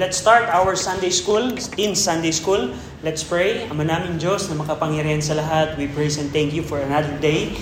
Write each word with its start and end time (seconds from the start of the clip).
let's 0.00 0.16
start 0.16 0.48
our 0.48 0.72
Sunday 0.72 1.12
School, 1.12 1.52
Teen 1.76 1.92
Sunday 1.92 2.32
School. 2.32 2.72
Let's 3.04 3.20
pray. 3.20 3.68
Ama 3.68 3.84
namin 3.84 4.16
Diyos 4.16 4.48
na 4.48 4.56
makapangyarihan 4.56 5.20
sa 5.20 5.36
lahat, 5.36 5.76
we 5.76 5.92
praise 5.92 6.16
and 6.16 6.32
thank 6.32 6.56
you 6.56 6.64
for 6.64 6.80
another 6.80 7.12
day 7.20 7.52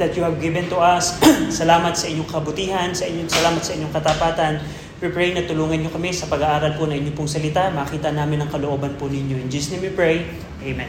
that 0.00 0.16
you 0.16 0.24
have 0.24 0.40
given 0.40 0.64
to 0.72 0.80
us. 0.80 1.20
salamat 1.60 1.92
sa 1.92 2.08
inyong 2.08 2.24
kabutihan, 2.24 2.88
sa 2.96 3.04
inyong 3.04 3.28
salamat 3.28 3.60
sa 3.60 3.76
inyong 3.76 3.92
katapatan. 3.92 4.64
We 5.04 5.12
pray 5.12 5.36
na 5.36 5.44
tulungan 5.44 5.84
niyo 5.84 5.92
kami 5.92 6.16
sa 6.16 6.24
pag-aaral 6.24 6.80
po 6.80 6.88
ng 6.88 6.96
inyong 7.04 7.16
pong 7.20 7.28
salita. 7.28 7.68
Makita 7.68 8.16
namin 8.16 8.40
ang 8.40 8.48
kalooban 8.48 8.96
po 8.96 9.04
ninyo. 9.12 9.36
In 9.44 9.52
Jesus' 9.52 9.76
name 9.76 9.84
we 9.84 9.92
pray. 9.92 10.24
Amen. 10.64 10.88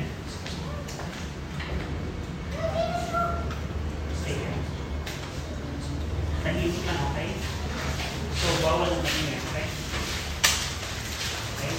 Tahimik 6.46 6.78
lang, 6.86 7.00
okay? 7.10 7.30
So, 8.38 8.48
bawal 8.62 8.86
ang 8.86 9.02
tahimik, 9.02 9.42
okay? 9.50 9.66
Okay. 11.58 11.74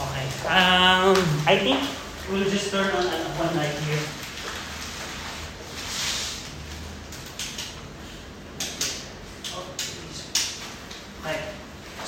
Okay. 0.00 0.26
Um, 0.48 1.12
I 1.44 1.60
think 1.60 1.76
we'll 2.32 2.48
just 2.48 2.72
turn 2.72 2.88
on 2.88 3.04
uh, 3.04 3.28
one 3.36 3.52
light 3.52 3.76
here. 3.84 4.00
Okay. 11.20 11.40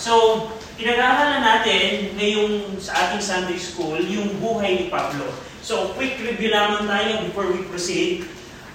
So, 0.00 0.48
pinag-aaralan 0.80 1.44
natin 1.44 2.16
ngayong 2.16 2.80
sa 2.80 2.96
ating 2.96 3.20
Sunday 3.20 3.60
School 3.60 4.00
yung 4.00 4.40
buhay 4.40 4.72
ni 4.72 4.86
Pablo. 4.88 5.28
So, 5.60 5.92
quick 5.92 6.16
review 6.24 6.48
lamang 6.48 6.88
tayo 6.88 7.28
before 7.28 7.52
we 7.52 7.60
proceed. 7.68 8.24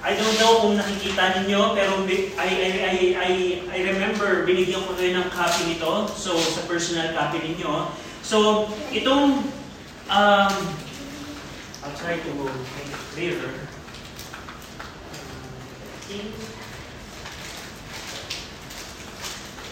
I 0.06 0.14
don't 0.14 0.38
know 0.38 0.62
kung 0.62 0.78
nakikita 0.78 1.42
ninyo, 1.42 1.74
pero 1.74 2.06
I, 2.06 2.14
I, 2.38 2.70
I, 2.78 2.96
I, 3.18 3.32
I 3.74 3.80
remember 3.90 4.46
binigyan 4.46 4.86
ko 4.86 4.94
kayo 4.94 5.18
ng 5.18 5.34
copy 5.34 5.66
nito. 5.66 6.06
So, 6.14 6.38
sa 6.38 6.62
personal 6.70 7.10
copy 7.18 7.42
ninyo. 7.42 7.90
So, 8.22 8.70
itong, 8.94 9.50
um, 10.06 10.54
I'll 11.82 11.98
try 11.98 12.22
to 12.22 12.32
make 12.78 12.94
it 12.94 13.02
clearer. 13.18 13.54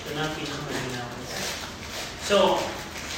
Ito 0.02 0.10
na 0.18 0.22
ang 0.26 0.34
pinakamalinaw. 0.34 1.10
So, 2.26 2.58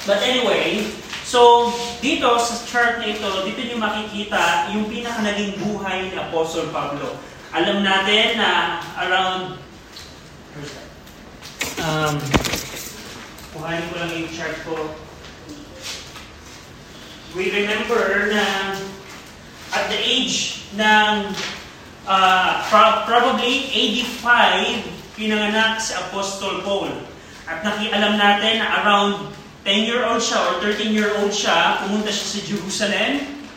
but 0.04 0.20
anyway, 0.20 0.84
so 1.26 1.74
dito 2.00 2.38
sa 2.38 2.56
chart 2.70 3.02
na 3.02 3.10
ito, 3.10 3.26
dito 3.50 3.62
nyo 3.66 3.78
makikita 3.82 4.70
yung 4.78 4.86
pinaka 4.86 5.26
naging 5.26 5.58
buhay 5.58 6.14
ni 6.14 6.16
Apostle 6.16 6.70
Pablo. 6.70 7.18
Alam 7.50 7.82
natin 7.82 8.38
na 8.38 8.78
around, 9.02 9.58
um, 11.82 12.16
kuhanin 13.58 13.90
ko 13.90 13.96
lang 13.98 14.12
yung 14.14 14.30
chart 14.30 14.56
ko. 14.64 14.94
We 17.36 17.52
remember 17.52 18.32
na 18.32 18.76
at 19.76 19.92
the 19.92 20.00
age 20.00 20.64
ng 20.78 21.36
uh, 22.08 22.52
pro- 22.72 23.04
probably 23.04 23.68
85, 24.16 25.20
pinanganak 25.20 25.82
si 25.82 25.92
Apostle 25.96 26.64
Paul. 26.64 26.92
At 27.46 27.62
nakialam 27.62 28.18
natin 28.18 28.64
na 28.64 28.68
around 28.82 29.36
10-year-old 29.66 30.22
siya 30.22 30.40
or 30.46 30.54
13-year-old 30.62 31.34
siya, 31.34 31.82
pumunta 31.82 32.14
siya 32.14 32.28
sa 32.38 32.40
Jerusalem. 32.46 33.12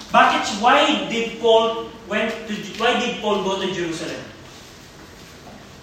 Bakit? 0.08 0.64
Why 0.64 1.04
did 1.12 1.36
Paul 1.36 1.92
went 2.08 2.32
to 2.48 2.54
why 2.80 2.96
did 2.96 3.20
Paul 3.20 3.44
go 3.44 3.60
to 3.60 3.68
Jerusalem? 3.68 4.24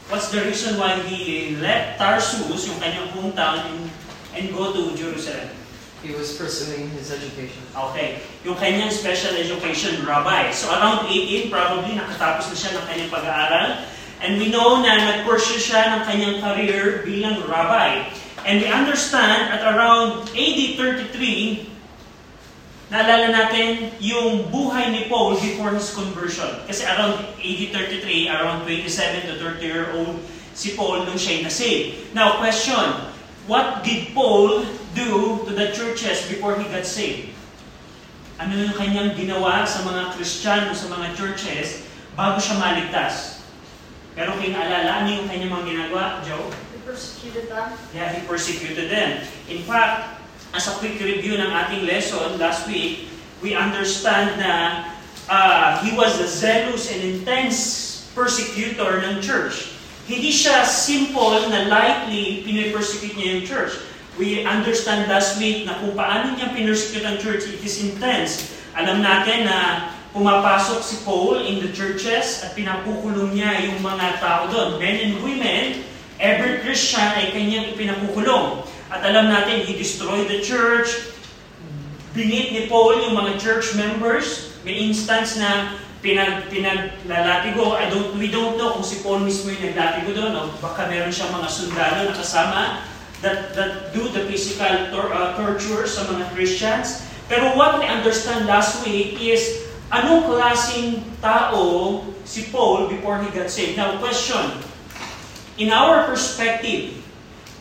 What's 0.10 0.34
the 0.34 0.42
reason 0.42 0.82
why 0.82 0.98
he 1.06 1.58
left 1.62 2.02
Tarsus, 2.02 2.66
yung 2.66 2.78
kanyang 2.78 3.10
hometown, 3.14 3.90
and, 4.38 4.50
go 4.54 4.74
to 4.74 4.94
Jerusalem? 4.98 5.50
He 6.06 6.14
was 6.14 6.38
pursuing 6.38 6.94
his 6.94 7.10
education. 7.10 7.66
Okay. 7.74 8.22
Yung 8.46 8.54
kanyang 8.58 8.94
special 8.94 9.34
education, 9.34 10.06
rabbi. 10.06 10.54
So 10.54 10.70
around 10.70 11.10
18, 11.10 11.50
probably 11.50 11.98
nakatapos 11.98 12.54
na 12.54 12.58
siya 12.58 12.72
ng 12.78 12.86
kanyang 12.86 13.12
pag-aaral. 13.14 13.68
And 14.22 14.38
we 14.38 14.54
know 14.54 14.82
na 14.86 14.94
nag-pursue 14.94 15.58
siya 15.58 15.98
ng 15.98 16.02
kanyang 16.06 16.38
career 16.42 17.02
bilang 17.02 17.42
rabbi. 17.50 18.06
And 18.46 18.62
we 18.62 18.70
understand 18.70 19.50
at 19.50 19.66
around 19.66 20.30
AD 20.38 20.60
33, 20.78 21.66
naalala 22.94 23.34
natin 23.34 23.90
yung 23.98 24.54
buhay 24.54 24.94
ni 24.94 25.10
Paul 25.10 25.34
before 25.42 25.74
his 25.74 25.90
conversion. 25.98 26.62
Kasi 26.70 26.86
around 26.86 27.26
AD 27.42 27.62
33, 27.74 28.30
around 28.30 28.70
27 28.70 29.34
to 29.34 29.42
30 29.42 29.66
year 29.66 29.90
old 29.98 30.22
si 30.54 30.78
Paul 30.78 31.10
nung 31.10 31.18
siya'y 31.18 31.42
na-save. 31.42 32.14
Now, 32.14 32.38
question, 32.38 33.10
what 33.50 33.82
did 33.82 34.14
Paul 34.14 34.62
do 34.94 35.42
to 35.50 35.52
the 35.52 35.74
churches 35.74 36.30
before 36.30 36.54
he 36.62 36.70
got 36.70 36.86
saved? 36.86 37.34
Ano 38.38 38.54
yung 38.62 38.78
kanyang 38.78 39.18
ginawa 39.18 39.66
sa 39.66 39.82
mga 39.82 40.14
Kristiyano, 40.14 40.70
sa 40.78 40.86
mga 40.94 41.18
churches, 41.18 41.82
bago 42.14 42.38
siya 42.38 42.62
maligtas? 42.62 43.42
Pero 44.14 44.38
kung 44.38 44.54
naalala, 44.54 45.02
ano 45.02 45.18
yung 45.18 45.28
kanyang 45.28 45.50
mga 45.50 45.66
ginagawa, 45.66 46.22
Joe? 46.22 46.65
Persecuted 46.86 47.50
them. 47.50 47.74
Yeah, 47.98 48.14
he 48.14 48.22
persecuted 48.30 48.94
them. 48.94 49.26
In 49.50 49.66
fact, 49.66 50.22
as 50.54 50.70
a 50.70 50.78
quick 50.78 51.02
review 51.02 51.34
ng 51.34 51.50
ating 51.50 51.90
lesson 51.90 52.38
last 52.38 52.70
week, 52.70 53.10
we 53.42 53.58
understand 53.58 54.38
na 54.38 54.86
uh, 55.26 55.82
he 55.82 55.98
was 55.98 56.14
a 56.22 56.30
zealous 56.30 56.94
and 56.94 57.02
intense 57.02 58.06
persecutor 58.14 59.02
ng 59.02 59.18
church. 59.18 59.74
Hindi 60.06 60.30
siya 60.30 60.62
simple 60.62 61.50
na 61.50 61.66
lightly 61.66 62.46
pinipersecute 62.46 63.18
niya 63.18 63.42
yung 63.42 63.44
church. 63.50 63.74
We 64.22 64.46
understand 64.46 65.10
last 65.10 65.42
week 65.42 65.66
na 65.66 65.82
kung 65.82 65.98
paano 65.98 66.38
niya 66.38 66.54
pinersecute 66.54 67.04
ang 67.04 67.18
church, 67.18 67.50
it 67.50 67.66
is 67.66 67.82
intense. 67.82 68.46
Alam 68.78 69.02
natin 69.02 69.50
na 69.50 69.90
pumapasok 70.14 70.80
si 70.86 71.02
Paul 71.02 71.44
in 71.44 71.66
the 71.66 71.74
churches 71.74 72.46
at 72.46 72.54
pinakukulong 72.54 73.34
niya 73.34 73.74
yung 73.74 73.82
mga 73.82 74.22
tao 74.22 74.48
doon. 74.54 74.78
Men 74.78 74.96
and 75.02 75.16
women, 75.26 75.84
every 76.20 76.64
Christian 76.64 77.06
ay 77.16 77.36
kanyang 77.36 77.76
ipinakukulong. 77.76 78.64
At 78.92 79.02
alam 79.04 79.28
natin, 79.34 79.66
he 79.66 79.76
destroyed 79.76 80.30
the 80.30 80.40
church. 80.40 81.12
Binit 82.16 82.56
ni 82.56 82.72
Paul 82.72 83.02
yung 83.04 83.16
mga 83.18 83.42
church 83.42 83.76
members. 83.76 84.56
May 84.64 84.80
instance 84.88 85.36
na 85.36 85.76
pinag, 86.00 86.48
pinaglatigo. 86.54 87.76
I 87.76 87.90
don't, 87.92 88.16
we 88.16 88.30
don't 88.30 88.56
know 88.56 88.78
kung 88.78 88.86
si 88.86 89.02
Paul 89.02 89.26
mismo 89.26 89.52
yung 89.52 89.74
naglatigo 89.74 90.14
doon. 90.14 90.32
O 90.38 90.54
baka 90.62 90.88
meron 90.88 91.12
siyang 91.12 91.34
mga 91.34 91.50
sundalo 91.50 92.00
na 92.08 92.16
kasama 92.16 92.62
that, 93.26 93.58
that 93.58 93.92
do 93.92 94.06
the 94.14 94.24
physical 94.30 94.94
tor- 94.94 95.12
uh, 95.12 95.34
torture 95.36 95.90
sa 95.90 96.06
mga 96.08 96.30
Christians. 96.38 97.02
Pero 97.26 97.58
what 97.58 97.82
we 97.82 97.90
understand 97.90 98.46
last 98.46 98.86
week 98.86 99.18
is 99.18 99.66
anong 99.90 100.30
klaseng 100.30 101.02
tao 101.20 102.06
si 102.22 102.54
Paul 102.54 102.86
before 102.86 103.18
he 103.26 103.30
got 103.34 103.50
saved. 103.50 103.82
Now, 103.82 103.98
question. 103.98 104.62
In 105.56 105.72
our 105.72 106.04
perspective, 106.04 107.00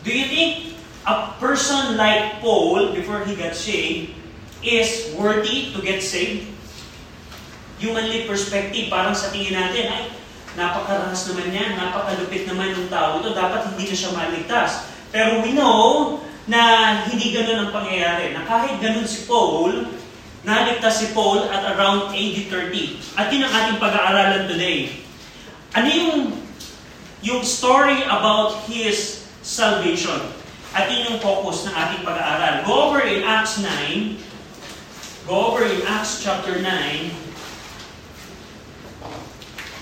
do 0.03 0.09
you 0.11 0.27
think 0.27 0.75
a 1.07 1.31
person 1.39 1.95
like 1.95 2.43
Paul 2.43 2.91
before 2.91 3.23
he 3.23 3.39
got 3.39 3.55
saved 3.55 4.11
is 4.59 5.15
worthy 5.15 5.71
to 5.71 5.79
get 5.79 6.03
saved? 6.03 6.51
Humanly 7.79 8.27
perspective, 8.27 8.91
parang 8.91 9.15
sa 9.15 9.31
tingin 9.31 9.55
natin, 9.55 9.87
ay, 9.87 10.03
napakarahas 10.59 11.23
naman 11.31 11.55
yan, 11.55 11.75
napakalupit 11.79 12.43
naman 12.47 12.75
ng 12.75 12.87
tao 12.91 13.19
ito, 13.23 13.31
dapat 13.31 13.71
hindi 13.71 13.91
na 13.91 13.95
siya 13.95 14.11
maligtas. 14.11 14.91
Pero 15.15 15.39
we 15.43 15.55
know 15.55 16.19
na 16.51 17.03
hindi 17.07 17.31
ganun 17.31 17.67
ang 17.67 17.71
pangyayari. 17.71 18.35
Na 18.35 18.43
kahit 18.43 18.79
ganun 18.83 19.07
si 19.07 19.23
Paul, 19.23 19.87
naligtas 20.43 20.99
si 20.99 21.15
Paul 21.15 21.47
at 21.47 21.63
around 21.75 22.11
AD 22.11 22.37
30. 22.51 23.15
At 23.15 23.31
yun 23.31 23.47
ang 23.47 23.53
ating 23.55 23.79
pag-aaralan 23.79 24.51
today. 24.51 24.99
Ano 25.75 25.87
yung, 25.87 26.44
yung 27.25 27.41
story 27.41 28.05
about 28.05 28.69
his 28.69 29.25
salvation? 29.41 30.21
At 30.77 30.93
yun 30.93 31.09
yung 31.09 31.19
focus 31.25 31.65
ng 31.65 31.73
ating 31.73 32.05
pag-aaral. 32.05 32.61
Go 32.69 32.93
over 32.93 33.01
in 33.01 33.25
Acts 33.25 33.57
9. 33.57 34.21
Go 35.25 35.49
over 35.49 35.65
in 35.65 35.81
Acts 35.89 36.21
chapter 36.21 36.61
9. 36.61 36.69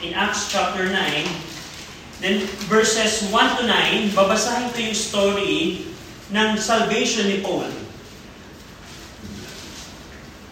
In 0.08 0.12
Acts 0.16 0.48
chapter 0.48 0.88
9. 0.88 0.96
Then 2.24 2.48
verses 2.72 3.28
1 3.28 3.36
to 3.60 3.64
9, 3.68 4.16
babasahin 4.16 4.72
ko 4.72 4.80
yung 4.80 4.96
story 4.96 5.84
ng 6.32 6.56
salvation 6.56 7.28
ni 7.28 7.44
Paul. 7.44 7.68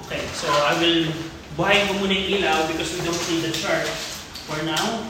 Okay, 0.04 0.28
so 0.36 0.52
I 0.52 0.76
will 0.84 1.08
buhayin 1.56 1.88
ko 1.88 2.04
muna 2.04 2.12
yung 2.12 2.44
ilaw 2.44 2.68
because 2.68 2.92
we 2.92 3.08
don't 3.08 3.24
need 3.32 3.48
the 3.48 3.56
chart 3.56 3.88
for 4.44 4.60
now. 4.68 5.08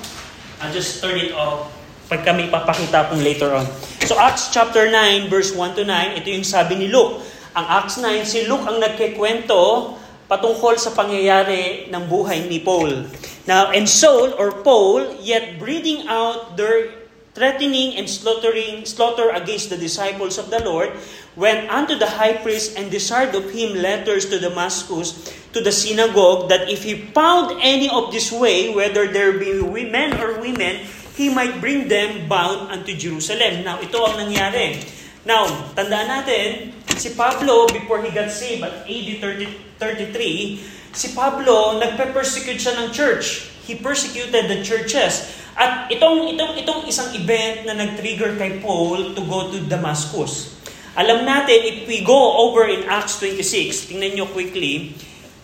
I'll 0.61 0.73
just 0.73 1.01
turn 1.01 1.17
it 1.17 1.33
off 1.33 1.73
pag 2.05 2.21
kami 2.21 2.53
papakita 2.53 3.09
pong 3.09 3.25
later 3.25 3.55
on. 3.57 3.65
So 4.05 4.19
Acts 4.19 4.53
chapter 4.53 4.85
9 4.85 5.25
verse 5.31 5.55
1 5.57 5.79
to 5.79 5.83
9, 5.87 6.21
ito 6.21 6.27
yung 6.29 6.45
sabi 6.45 6.77
ni 6.77 6.87
Luke. 6.91 7.23
Ang 7.57 7.65
Acts 7.65 7.97
9, 7.97 8.21
si 8.27 8.45
Luke 8.45 8.67
ang 8.69 8.77
nagkikwento 8.77 9.95
patungkol 10.29 10.77
sa 10.77 10.93
pangyayari 10.93 11.89
ng 11.89 12.03
buhay 12.05 12.45
ni 12.45 12.61
Paul. 12.61 13.09
Now, 13.49 13.73
and 13.73 13.89
Saul 13.89 14.37
or 14.37 14.63
Paul, 14.63 15.17
yet 15.19 15.57
breathing 15.57 16.05
out 16.07 16.55
their 16.55 16.93
threatening 17.33 17.95
and 17.95 18.07
slaughtering 18.07 18.83
slaughter 18.83 19.31
against 19.31 19.71
the 19.71 19.79
disciples 19.79 20.35
of 20.35 20.51
the 20.51 20.59
Lord, 20.63 20.91
went 21.35 21.67
unto 21.71 21.95
the 21.95 22.19
high 22.19 22.35
priest 22.39 22.75
and 22.75 22.91
desired 22.91 23.35
of 23.35 23.51
him 23.51 23.79
letters 23.79 24.27
to 24.29 24.39
Damascus 24.39 25.31
to 25.51 25.59
the 25.59 25.71
synagogue 25.71 26.47
that 26.47 26.71
if 26.71 26.83
he 26.83 27.11
found 27.11 27.59
any 27.59 27.91
of 27.91 28.11
this 28.11 28.31
way, 28.31 28.71
whether 28.71 29.07
there 29.11 29.35
be 29.35 29.59
men 29.87 30.15
or 30.19 30.39
women, 30.39 30.87
he 31.15 31.27
might 31.27 31.59
bring 31.59 31.87
them 31.91 32.27
bound 32.31 32.71
unto 32.71 32.95
Jerusalem. 32.95 33.67
Now, 33.67 33.83
ito 33.83 33.99
ang 33.99 34.15
nangyari. 34.15 34.79
Now, 35.27 35.45
tandaan 35.77 36.07
natin, 36.07 36.73
si 36.97 37.13
Pablo, 37.13 37.69
before 37.69 38.01
he 38.01 38.09
got 38.09 38.31
saved 38.31 38.63
at 38.65 38.87
AD 38.87 39.09
30, 39.21 39.77
33, 39.77 40.95
si 40.95 41.07
Pablo, 41.13 41.77
nagpe-persecute 41.77 42.57
siya 42.57 42.73
ng 42.81 42.87
church. 42.95 43.51
He 43.67 43.77
persecuted 43.77 44.49
the 44.49 44.65
churches. 44.65 45.29
At 45.53 45.91
itong, 45.93 46.31
itong, 46.31 46.57
itong 46.57 46.81
isang 46.87 47.11
event 47.13 47.69
na 47.69 47.75
nag-trigger 47.75 48.39
kay 48.39 48.63
Paul 48.63 49.13
to 49.13 49.21
go 49.27 49.51
to 49.51 49.61
Damascus. 49.67 50.57
Alam 50.97 51.23
natin, 51.23 51.59
if 51.63 51.77
we 51.85 52.03
go 52.03 52.41
over 52.41 52.67
in 52.67 52.83
Acts 52.89 53.21
26, 53.21 53.93
tingnan 53.93 54.17
nyo 54.17 54.25
quickly, 54.27 54.95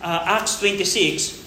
uh, 0.01 0.23
Acts 0.25 0.59
26, 0.59 1.37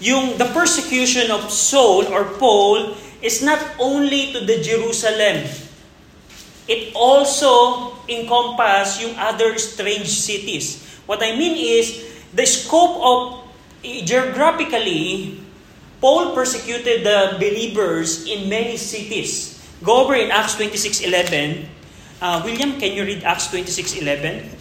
yung 0.00 0.38
the 0.38 0.46
persecution 0.54 1.30
of 1.30 1.50
Saul 1.50 2.06
or 2.08 2.24
Paul 2.38 2.94
is 3.22 3.42
not 3.42 3.58
only 3.78 4.32
to 4.32 4.46
the 4.46 4.62
Jerusalem. 4.62 5.46
It 6.68 6.92
also 6.94 7.96
encompass 8.06 9.00
yung 9.00 9.16
other 9.16 9.56
strange 9.58 10.08
cities. 10.08 10.84
What 11.08 11.24
I 11.24 11.34
mean 11.34 11.56
is, 11.56 12.04
the 12.36 12.44
scope 12.44 13.00
of, 13.00 13.18
geographically, 13.82 15.40
Paul 16.00 16.36
persecuted 16.36 17.02
the 17.02 17.40
believers 17.40 18.28
in 18.28 18.48
many 18.48 18.76
cities. 18.76 19.56
Go 19.82 20.04
over 20.04 20.14
in 20.14 20.30
Acts 20.30 20.54
26.11. 20.56 21.66
Uh, 22.20 22.42
William, 22.44 22.78
can 22.78 22.92
you 22.92 23.02
read 23.02 23.24
Acts 23.24 23.48
26.11? 23.48 24.57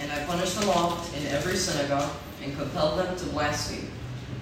And 0.00 0.12
I 0.12 0.24
punished 0.28 0.60
them 0.60 0.68
all 0.68 1.00
in 1.16 1.24
every 1.32 1.56
synagogue, 1.56 2.12
and 2.44 2.52
compelled 2.54 3.00
them 3.00 3.16
to 3.16 3.24
blaspheme. 3.32 3.88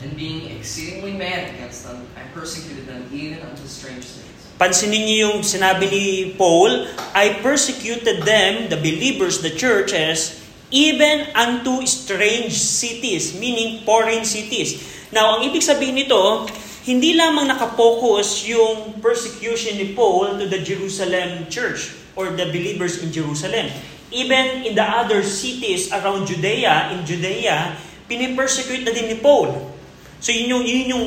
And 0.03 0.13
being 0.19 0.51
exceedingly 0.53 1.15
mad 1.15 1.55
against 1.55 1.87
them, 1.87 2.05
I 2.19 2.27
persecuted 2.35 2.85
them 2.85 3.09
even 3.09 3.41
unto 3.41 3.65
strange 3.65 4.05
cities. 4.05 4.33
Pansinin 4.55 5.03
niyo 5.03 5.17
yung 5.31 5.39
sinabi 5.43 5.91
ni 5.91 6.07
Paul, 6.39 6.87
I 7.17 7.43
persecuted 7.43 8.23
them, 8.23 8.71
the 8.71 8.79
believers, 8.79 9.43
the 9.43 9.51
churches, 9.51 10.45
even 10.71 11.27
unto 11.35 11.83
strange 11.87 12.55
cities, 12.55 13.35
meaning 13.35 13.83
foreign 13.83 14.23
cities. 14.23 14.83
Now, 15.11 15.39
ang 15.39 15.51
ibig 15.51 15.63
sabihin 15.63 15.99
nito, 15.99 16.47
hindi 16.85 17.17
lamang 17.17 17.49
nakapokus 17.49 18.45
yung 18.45 19.01
persecution 19.01 19.81
ni 19.81 19.97
Paul 19.97 20.37
to 20.39 20.47
the 20.47 20.61
Jerusalem 20.61 21.49
church 21.49 21.97
or 22.15 22.35
the 22.35 22.51
believers 22.53 23.01
in 23.01 23.09
Jerusalem. 23.11 23.73
Even 24.15 24.63
in 24.63 24.79
the 24.79 24.87
other 24.87 25.27
cities 25.27 25.91
around 25.91 26.31
Judea, 26.31 26.95
in 26.95 27.03
Judea, 27.03 27.75
pinipersecute 28.07 28.87
na 28.87 28.95
din 28.95 29.11
ni 29.11 29.19
Paul. 29.19 29.75
So 30.23 30.31
yun 30.31 30.55
yung, 30.55 30.65
yun 30.65 30.85
yung 30.95 31.07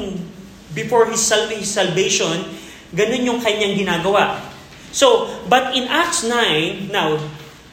before 0.75 1.07
his, 1.09 1.23
sal- 1.23 1.49
his 1.49 1.71
salvation, 1.71 2.45
ganun 2.91 3.23
yung 3.23 3.39
kanyang 3.39 3.79
ginagawa. 3.79 4.43
So, 4.91 5.27
but 5.47 5.75
in 5.75 5.87
Acts 5.87 6.23
9, 6.23 6.91
now, 6.91 7.19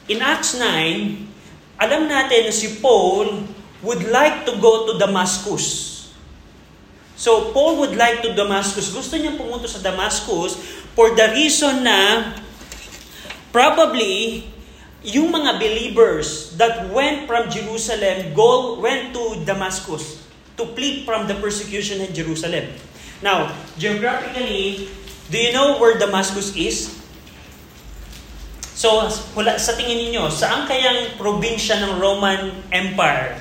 in 0.08 0.18
Acts 0.22 0.56
9, 0.58 1.80
alam 1.80 2.02
natin 2.06 2.48
na 2.48 2.54
si 2.54 2.78
Paul 2.78 3.44
would 3.84 4.02
like 4.08 4.46
to 4.48 4.56
go 4.58 4.88
to 4.88 4.98
Damascus. 4.98 5.92
So, 7.14 7.54
Paul 7.54 7.78
would 7.84 7.94
like 7.94 8.26
to 8.26 8.34
Damascus. 8.34 8.90
Gusto 8.90 9.14
niya 9.14 9.38
pumunta 9.38 9.70
sa 9.70 9.78
Damascus 9.78 10.58
for 10.98 11.14
the 11.14 11.30
reason 11.30 11.86
na 11.86 12.32
probably 13.54 14.44
yung 15.04 15.28
mga 15.28 15.60
believers 15.60 16.56
that 16.56 16.88
went 16.88 17.28
from 17.28 17.52
Jerusalem 17.52 18.32
go 18.32 18.80
went 18.80 19.12
to 19.12 19.44
Damascus 19.44 20.24
to 20.56 20.64
flee 20.72 21.04
from 21.04 21.28
the 21.28 21.36
persecution 21.36 22.00
in 22.00 22.10
Jerusalem. 22.16 22.72
Now, 23.20 23.52
geographically, 23.76 24.88
do 25.28 25.36
you 25.36 25.52
know 25.52 25.76
where 25.76 26.00
Damascus 26.00 26.56
is? 26.56 27.04
So, 28.74 29.06
hula, 29.36 29.60
sa 29.60 29.76
tingin 29.78 30.08
ninyo, 30.08 30.26
saan 30.32 30.66
kayang 30.66 31.14
probinsya 31.20 31.78
ng 31.84 32.00
Roman 32.00 32.50
Empire 32.74 33.38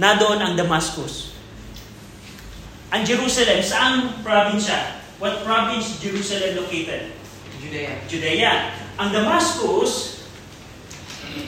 na 0.00 0.16
doon 0.16 0.40
ang 0.40 0.54
Damascus? 0.56 1.36
Ang 2.94 3.04
Jerusalem, 3.04 3.60
saan 3.60 4.22
probinsya? 4.24 5.02
What 5.20 5.44
province 5.44 6.00
Jerusalem 6.00 6.56
located? 6.56 7.12
Judea. 7.60 7.92
Judea. 8.08 8.52
Ang 8.96 9.12
Damascus, 9.12 10.15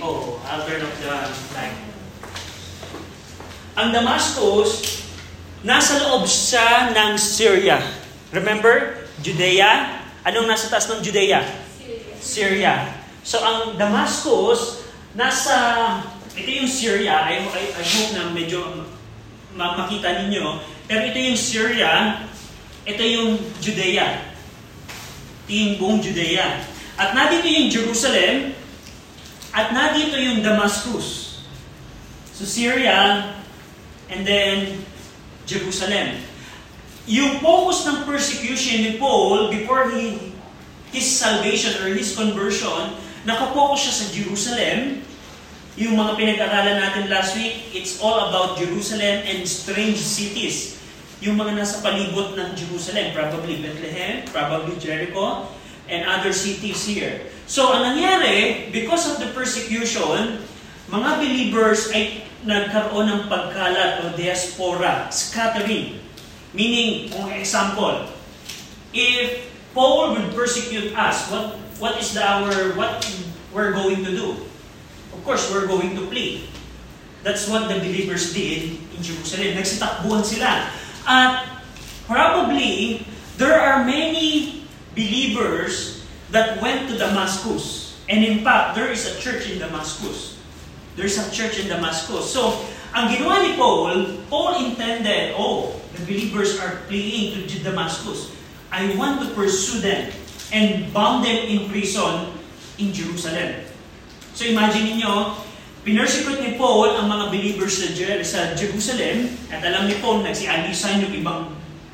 oh, 0.03 0.41
I'll 0.45 0.65
turn 0.69 0.85
off 0.85 0.97
the 1.01 1.09
light. 1.57 1.77
Ang 3.79 3.95
Damascus, 3.95 5.03
nasa 5.63 6.03
loob 6.03 6.27
siya 6.27 6.91
ng 6.91 7.15
Syria. 7.15 7.79
Remember? 8.35 9.07
Judea. 9.23 10.03
Anong 10.27 10.51
nasa 10.51 10.67
taas 10.67 10.91
ng 10.91 10.99
Judea? 10.99 11.47
Syria. 12.19 12.99
So 13.23 13.39
ang 13.39 13.79
Damascus, 13.79 14.83
nasa, 15.15 15.55
ito 16.35 16.51
yung 16.51 16.67
Syria, 16.67 17.23
I, 17.23 17.47
I, 17.47 17.65
I 17.71 17.85
hope 17.87 18.11
na 18.19 18.35
medyo 18.35 18.89
ma- 19.55 19.79
makita 19.79 20.27
ninyo, 20.27 20.59
pero 20.91 21.07
ito 21.07 21.19
yung 21.23 21.39
Syria, 21.39 22.25
ito 22.83 23.03
yung 23.05 23.39
Judea. 23.63 24.27
Ito 25.47 25.53
yung 25.55 25.75
buong 25.79 26.01
Judea. 26.03 26.67
At 26.99 27.15
nandito 27.15 27.47
yung 27.47 27.71
Jerusalem, 27.71 28.58
at 29.53 29.73
nandito 29.73 30.17
yung 30.17 30.45
Damascus. 30.45 31.41
So 32.33 32.47
Syria, 32.47 33.35
and 34.09 34.25
then 34.25 34.81
Jerusalem. 35.49 36.21
Yung 37.09 37.41
focus 37.41 37.89
ng 37.89 38.05
persecution 38.05 38.85
ni 38.85 38.93
Paul 39.01 39.49
before 39.49 39.89
he 39.93 40.37
his 40.93 41.05
salvation 41.05 41.77
or 41.85 41.93
his 41.93 42.17
conversion, 42.17 42.97
nakapokus 43.29 43.89
siya 43.89 43.95
sa 43.97 44.07
Jerusalem. 44.13 45.05
Yung 45.79 45.95
mga 45.95 46.19
pinag-aralan 46.19 46.77
natin 46.81 47.05
last 47.07 47.39
week, 47.39 47.71
it's 47.71 48.03
all 48.03 48.29
about 48.29 48.59
Jerusalem 48.59 49.23
and 49.25 49.47
strange 49.47 50.01
cities. 50.01 50.81
Yung 51.23 51.39
mga 51.39 51.55
nasa 51.55 51.79
palibot 51.85 52.35
ng 52.35 52.51
Jerusalem, 52.59 53.15
probably 53.15 53.63
Bethlehem, 53.63 54.27
probably 54.33 54.75
Jericho, 54.83 55.47
and 55.89 56.05
other 56.05 56.33
cities 56.33 56.85
here. 56.85 57.27
So, 57.49 57.73
ang 57.73 57.97
nangyari, 57.97 58.69
because 58.71 59.09
of 59.09 59.17
the 59.19 59.33
persecution, 59.33 60.45
mga 60.89 61.11
believers 61.21 61.89
ay 61.93 62.29
nagkaroon 62.45 63.09
ng 63.09 63.23
pagkalat 63.27 64.05
o 64.05 64.13
diaspora, 64.15 65.09
scattering. 65.09 66.01
Meaning, 66.53 67.13
kung 67.13 67.29
example, 67.33 68.09
if 68.93 69.49
Paul 69.73 70.17
would 70.17 70.33
persecute 70.33 70.97
us, 70.97 71.29
what 71.29 71.61
what 71.81 71.95
is 72.01 72.13
the 72.17 72.25
our 72.25 72.73
what 72.77 73.05
we're 73.53 73.73
going 73.73 74.05
to 74.05 74.13
do? 74.13 74.29
Of 75.13 75.21
course, 75.25 75.49
we're 75.53 75.69
going 75.69 75.97
to 75.97 76.05
flee. 76.09 76.49
That's 77.25 77.49
what 77.51 77.69
the 77.69 77.81
believers 77.81 78.33
did 78.33 78.81
in 78.81 79.01
Jerusalem. 79.01 79.59
Nagsitakbuhan 79.59 80.23
sila. 80.25 80.73
At 81.09 81.45
probably, 82.09 83.05
there 83.37 83.59
are 83.59 83.85
many 83.85 84.58
believers 84.99 86.03
that 86.35 86.59
went 86.59 86.91
to 86.91 86.99
Damascus. 86.99 87.95
And 88.11 88.27
in 88.27 88.43
fact, 88.43 88.75
there 88.75 88.91
is 88.91 89.07
a 89.07 89.15
church 89.23 89.47
in 89.47 89.63
Damascus. 89.63 90.35
There's 90.99 91.15
a 91.15 91.31
church 91.31 91.63
in 91.63 91.71
Damascus. 91.71 92.27
So, 92.27 92.59
ang 92.91 93.15
ginawa 93.15 93.47
ni 93.47 93.55
Paul, 93.55 94.19
Paul 94.27 94.67
intended, 94.67 95.39
oh, 95.39 95.79
the 95.95 96.03
believers 96.03 96.59
are 96.59 96.83
fleeing 96.91 97.47
to 97.47 97.57
Damascus. 97.63 98.35
I 98.75 98.91
want 98.99 99.23
to 99.23 99.31
pursue 99.39 99.79
them 99.79 100.11
and 100.51 100.91
bound 100.91 101.23
them 101.23 101.47
in 101.47 101.71
prison 101.71 102.35
in 102.81 102.91
Jerusalem. 102.91 103.63
So 104.33 104.49
imagine 104.49 104.99
niyo, 104.99 105.37
pinersecute 105.85 106.41
ni 106.41 106.57
Paul 106.57 106.97
ang 106.97 107.07
mga 107.11 107.25
believers 107.33 107.81
sa 108.25 108.55
Jerusalem 108.57 109.35
at 109.53 109.61
alam 109.63 109.87
ni 109.87 109.97
Paul 110.01 110.25
nagsialisan 110.25 111.05
yung 111.05 111.15
ibang 111.17 111.41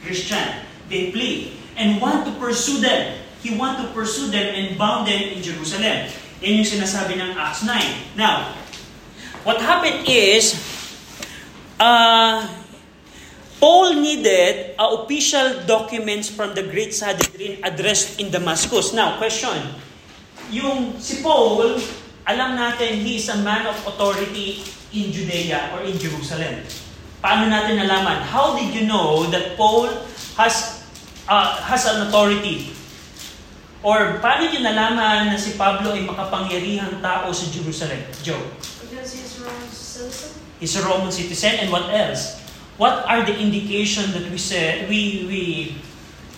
Christian. 0.02 0.62
They 0.86 1.10
flee 1.10 1.63
and 1.76 2.00
want 2.00 2.26
to 2.26 2.32
pursue 2.38 2.80
them. 2.80 3.18
He 3.44 3.54
want 3.56 3.78
to 3.82 3.86
pursue 3.92 4.32
them 4.32 4.54
and 4.54 4.78
bound 4.78 5.06
them 5.06 5.20
in 5.20 5.44
Jerusalem. 5.44 6.08
Yan 6.40 6.52
yung 6.60 6.68
sinasabi 6.68 7.20
ng 7.20 7.36
Acts 7.36 7.64
9. 7.64 8.16
Now, 8.16 8.52
what 9.44 9.60
happened 9.60 10.08
is, 10.08 10.56
uh, 11.80 12.44
Paul 13.60 13.96
needed 13.96 14.76
uh, 14.76 15.04
official 15.04 15.64
documents 15.64 16.28
from 16.28 16.52
the 16.52 16.64
Great 16.68 16.92
Sanhedrin 16.92 17.64
addressed 17.64 18.20
in 18.20 18.28
Damascus. 18.28 18.92
Now, 18.92 19.16
question. 19.16 19.56
Yung 20.52 21.00
si 21.00 21.24
Paul, 21.24 21.80
alam 22.28 22.60
natin 22.60 23.00
he 23.00 23.16
is 23.16 23.28
a 23.32 23.40
man 23.40 23.64
of 23.64 23.76
authority 23.88 24.60
in 24.92 25.08
Judea 25.08 25.72
or 25.72 25.84
in 25.84 25.96
Jerusalem. 25.96 26.60
Paano 27.24 27.48
natin 27.48 27.80
nalaman? 27.80 28.20
How 28.28 28.52
did 28.52 28.76
you 28.76 28.84
know 28.84 29.24
that 29.32 29.56
Paul 29.56 29.88
has 30.36 30.83
uh, 31.28 31.56
has 31.64 31.86
an 31.86 32.08
authority? 32.08 32.72
Or 33.84 34.16
paano 34.24 34.48
niyo 34.48 34.64
nalaman 34.64 35.28
na 35.28 35.36
si 35.36 35.60
Pablo 35.60 35.92
ay 35.92 36.08
makapangyarihang 36.08 37.04
tao 37.04 37.28
sa 37.28 37.44
Jerusalem? 37.52 38.00
Joe? 38.24 38.40
Because 38.80 39.12
he's 39.12 39.36
a 39.36 39.44
Roman 39.44 39.68
citizen. 39.68 40.30
He's 40.56 40.74
a 40.80 40.82
Roman 40.88 41.12
citizen 41.12 41.52
and 41.60 41.68
what 41.68 41.92
else? 41.92 42.40
What 42.80 43.04
are 43.04 43.20
the 43.22 43.36
indication 43.36 44.08
that 44.16 44.26
we 44.32 44.40
say 44.40 44.88
we 44.88 45.28
we 45.28 45.42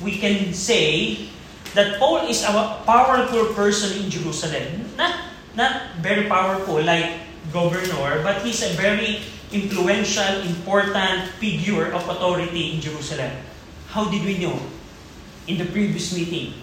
we 0.02 0.18
can 0.18 0.50
say 0.52 1.16
that 1.78 2.02
Paul 2.02 2.26
is 2.26 2.42
a 2.42 2.82
powerful 2.82 3.54
person 3.54 3.94
in 4.02 4.10
Jerusalem? 4.10 4.90
Not 4.98 5.14
not 5.54 6.02
very 6.02 6.26
powerful 6.26 6.82
like 6.82 7.24
governor, 7.54 8.26
but 8.26 8.42
he's 8.42 8.60
a 8.66 8.74
very 8.74 9.22
influential, 9.54 10.42
important 10.42 11.30
figure 11.38 11.94
of 11.94 12.02
authority 12.10 12.74
in 12.74 12.82
Jerusalem. 12.82 13.30
How 13.94 14.10
did 14.10 14.26
we 14.26 14.42
know? 14.42 14.58
In 15.46 15.58
the 15.58 15.68
previous 15.70 16.10
meeting. 16.14 16.58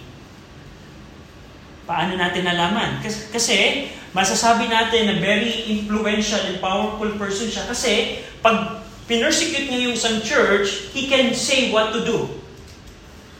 Paano 1.84 2.16
natin 2.16 2.44
nalaman? 2.48 3.00
Kasi, 3.04 3.88
masasabi 4.16 4.68
natin 4.70 5.10
na 5.10 5.14
very 5.20 5.68
influential 5.68 6.40
and 6.48 6.62
powerful 6.62 7.10
person 7.18 7.50
siya 7.50 7.66
kasi 7.68 8.24
pag 8.40 8.80
pinersecute 9.10 9.68
niya 9.68 9.90
yung 9.90 9.94
isang 9.98 10.22
church, 10.24 10.88
he 10.96 11.10
can 11.10 11.34
say 11.36 11.68
what 11.74 11.92
to 11.92 12.00
do. 12.06 12.30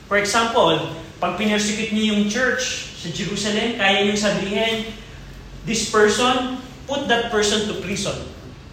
For 0.05 0.21
example, 0.21 0.77
pag 1.17 1.39
pinersecute 1.41 1.89
niya 1.89 2.13
yung 2.13 2.29
church 2.29 2.93
sa 3.01 3.09
Jerusalem, 3.09 3.81
kaya 3.81 4.05
niyang 4.05 4.21
sabihin, 4.21 4.73
this 5.65 5.89
person, 5.89 6.61
put 6.85 7.09
that 7.09 7.33
person 7.33 7.65
to 7.65 7.81
prison. 7.81 8.13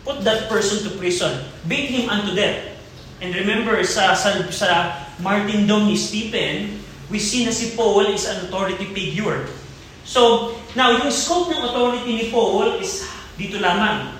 Put 0.04 0.20
that 0.26 0.50
person 0.52 0.84
to 0.84 0.90
prison. 0.98 1.32
Beat 1.64 1.88
him 1.88 2.12
unto 2.12 2.36
death. 2.36 2.76
And 3.22 3.32
remember, 3.32 3.78
sa, 3.86 4.12
sa, 4.18 4.42
sa 4.50 4.68
martyrdom 5.22 5.86
ni 5.86 5.96
Stephen, 5.96 6.82
we 7.08 7.22
see 7.22 7.46
na 7.46 7.54
si 7.54 7.78
Paul 7.78 8.10
is 8.10 8.26
an 8.26 8.50
authority 8.50 8.90
figure. 8.90 9.46
So, 10.02 10.52
now, 10.74 10.90
yung 10.98 11.14
scope 11.14 11.54
ng 11.54 11.62
authority 11.62 12.10
ni 12.10 12.26
Paul 12.34 12.82
is 12.82 13.06
dito 13.38 13.62
lamang. 13.62 14.18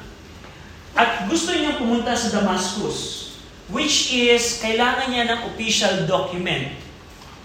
At 0.95 1.27
gusto 1.27 1.51
niya 1.51 1.77
pumunta 1.77 2.15
sa 2.15 2.31
Damascus, 2.31 3.19
which 3.73 4.15
is, 4.15 4.63
kailangan 4.63 5.11
niya 5.11 5.25
ng 5.27 5.41
official 5.53 6.07
document. 6.07 6.79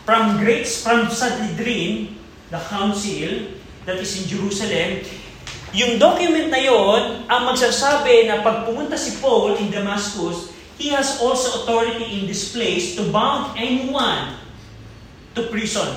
From 0.05 0.39
great, 0.39 0.69
from 0.69 1.11
Sanhedrin, 1.11 2.15
the 2.53 2.61
council 2.71 3.51
that 3.83 3.99
is 3.99 4.23
in 4.23 4.25
Jerusalem, 4.29 5.03
yung 5.75 5.99
document 5.99 6.47
na 6.47 6.61
yon 6.63 7.27
ang 7.27 7.41
magsasabi 7.51 8.27
na 8.27 8.39
pag 8.39 8.63
pumunta 8.63 8.95
si 8.95 9.19
Paul 9.19 9.59
in 9.59 9.67
Damascus, 9.67 10.55
he 10.77 10.93
has 10.93 11.19
also 11.19 11.63
authority 11.63 12.21
in 12.21 12.29
this 12.29 12.53
place 12.53 12.95
to 12.95 13.09
bound 13.11 13.57
anyone 13.57 14.37
to 15.33 15.49
prison. 15.49 15.89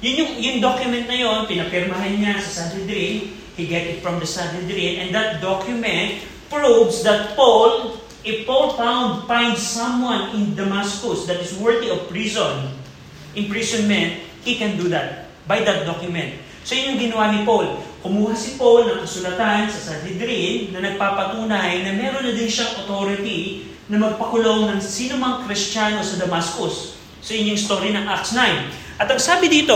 Yun 0.00 0.14
yung, 0.16 0.32
yung 0.40 0.58
document 0.60 1.08
na 1.08 1.16
yon, 1.16 1.38
pinapirmahan 1.48 2.20
niya 2.20 2.36
sa 2.40 2.68
Sanhedrin, 2.68 3.32
he 3.56 3.64
get 3.64 3.88
it 3.88 4.04
from 4.04 4.20
the 4.20 4.28
Sanhedrin, 4.28 5.00
and 5.00 5.08
that 5.12 5.40
document 5.40 6.20
proves 6.52 7.00
that 7.04 7.32
Paul, 7.32 7.96
if 8.24 8.44
Paul 8.44 8.76
found, 8.76 9.24
finds 9.24 9.60
someone 9.64 10.36
in 10.36 10.52
Damascus 10.52 11.24
that 11.24 11.40
is 11.40 11.56
worthy 11.56 11.88
of 11.88 12.08
prison, 12.12 12.76
imprisonment, 13.32 14.20
he 14.44 14.56
can 14.60 14.76
do 14.76 14.88
that 14.92 15.32
by 15.48 15.64
that 15.64 15.88
document. 15.88 16.36
So 16.64 16.76
yun 16.76 16.96
yung 16.96 17.12
ginawa 17.12 17.32
ni 17.32 17.40
Paul. 17.44 17.80
Kumuha 18.06 18.38
si 18.38 18.54
Paul 18.54 18.86
ng 18.86 19.02
kasulatan 19.02 19.66
sa 19.66 19.80
Sanhedrin 19.82 20.70
na 20.70 20.78
nagpapatunay 20.78 21.82
na 21.82 21.90
meron 21.90 22.22
na 22.22 22.30
din 22.30 22.46
siyang 22.46 22.86
authority 22.86 23.66
na 23.90 23.98
magpakulong 23.98 24.70
ng 24.70 24.78
sino 24.78 25.18
mang 25.18 25.42
Kristiyano 25.42 26.06
sa 26.06 26.14
Damascus. 26.22 27.02
So 27.18 27.34
yun 27.34 27.50
yung 27.50 27.58
story 27.58 27.90
ng 27.90 28.06
Acts 28.06 28.30
9. 28.30 29.02
At 29.02 29.10
ang 29.10 29.18
sabi 29.18 29.50
dito, 29.50 29.74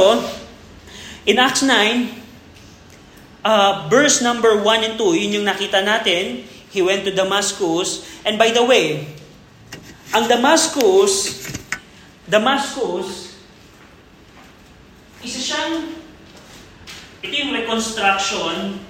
in 1.27 1.43
Acts 1.43 1.67
9, 1.67 3.43
uh, 3.43 3.91
verse 3.91 4.23
number 4.23 4.63
1 4.63 4.87
and 4.87 4.95
2, 4.95 5.27
yun 5.27 5.43
yung 5.43 5.47
nakita 5.51 5.83
natin, 5.83 6.47
he 6.71 6.79
went 6.87 7.03
to 7.03 7.11
Damascus. 7.11 8.07
And 8.23 8.39
by 8.39 8.55
the 8.55 8.63
way, 8.63 9.11
ang 10.15 10.31
Damascus, 10.31 11.35
Damascus, 12.31 13.35
isa 15.19 15.41
siyang, 15.43 15.99
ito 17.21 17.35
yung 17.37 17.53
reconstruction 17.53 18.81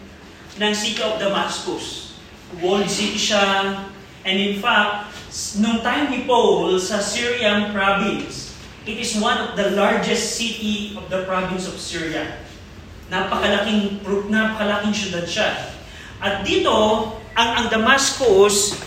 ng 0.58 0.72
city 0.75 1.02
of 1.02 1.18
Damascus. 1.18 2.14
Walled 2.62 2.87
siya, 2.90 3.78
and 4.26 4.37
in 4.38 4.58
fact, 4.58 5.14
nung 5.58 5.82
time 5.82 6.10
ni 6.10 6.26
Paul 6.26 6.78
sa 6.82 6.99
Syrian 6.99 7.70
province, 7.70 8.54
it 8.87 8.99
is 8.99 9.14
one 9.18 9.38
of 9.38 9.54
the 9.54 9.75
largest 9.75 10.34
city 10.34 10.94
of 10.99 11.06
the 11.10 11.22
province 11.26 11.70
of 11.70 11.78
Syria. 11.78 12.42
Napakalaking, 13.10 14.02
napakalaking 14.30 14.94
syudad 14.94 15.26
siya. 15.26 15.50
At 16.18 16.42
dito, 16.46 16.75
ang, 17.34 17.50
ang 17.54 17.66
Damascus, 17.70 18.78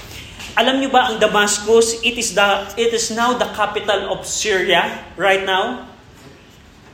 alam 0.55 0.79
niyo 0.79 0.91
ba 0.91 1.11
ang 1.11 1.17
Damascus, 1.19 1.99
it 2.03 2.15
is, 2.15 2.35
the, 2.35 2.47
it 2.75 2.91
is 2.91 3.11
now 3.11 3.35
the 3.35 3.47
capital 3.55 4.11
of 4.11 4.23
Syria 4.27 5.03
right 5.15 5.43
now. 5.43 5.92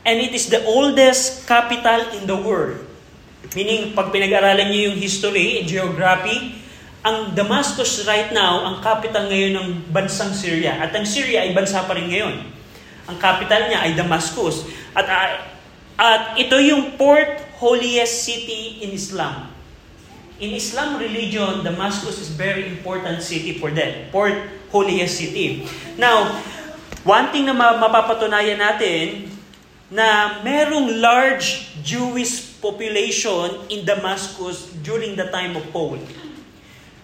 And 0.09 0.17
it 0.25 0.33
is 0.33 0.49
the 0.49 0.65
oldest 0.65 1.45
capital 1.45 2.01
in 2.17 2.25
the 2.25 2.33
world. 2.33 2.81
Meaning, 3.53 3.93
pag 3.93 4.09
pinag-aralan 4.09 4.73
niyo 4.73 4.89
yung 4.89 4.97
history, 4.97 5.61
geography, 5.69 6.57
ang 7.05 7.37
Damascus 7.37 8.09
right 8.09 8.33
now, 8.33 8.65
ang 8.65 8.81
capital 8.81 9.29
ngayon 9.29 9.53
ng 9.53 9.67
bansang 9.93 10.33
Syria. 10.33 10.81
At 10.81 10.97
ang 10.97 11.05
Syria 11.05 11.45
ay 11.45 11.53
bansa 11.53 11.85
pa 11.85 11.93
rin 11.93 12.09
ngayon. 12.09 12.41
Ang 13.05 13.17
capital 13.21 13.69
niya 13.69 13.85
ay 13.85 13.93
Damascus. 13.93 14.65
At, 14.97 15.05
uh, 15.05 15.29
at 16.01 16.21
ito 16.41 16.57
yung 16.57 16.97
fourth 16.97 17.45
holiest 17.61 18.25
city 18.25 18.81
in 18.81 18.97
Islam. 18.97 19.45
In 20.41 20.57
Islam 20.57 20.97
religion, 20.97 21.61
Damascus 21.61 22.17
is 22.17 22.33
very 22.33 22.65
important 22.65 23.21
city 23.21 23.61
for 23.61 23.69
them. 23.69 24.09
Fourth 24.09 24.41
holiest 24.73 25.21
city. 25.21 25.69
Now, 26.01 26.41
one 27.05 27.29
thing 27.29 27.45
na 27.45 27.53
mapapatunayan 27.53 28.57
natin 28.57 29.37
na 29.89 30.37
merong 30.45 31.01
large 31.01 31.73
Jewish 31.81 32.61
population 32.61 33.65
in 33.73 33.81
Damascus 33.81 34.69
during 34.85 35.17
the 35.17 35.25
time 35.33 35.57
of 35.57 35.65
Paul. 35.73 35.97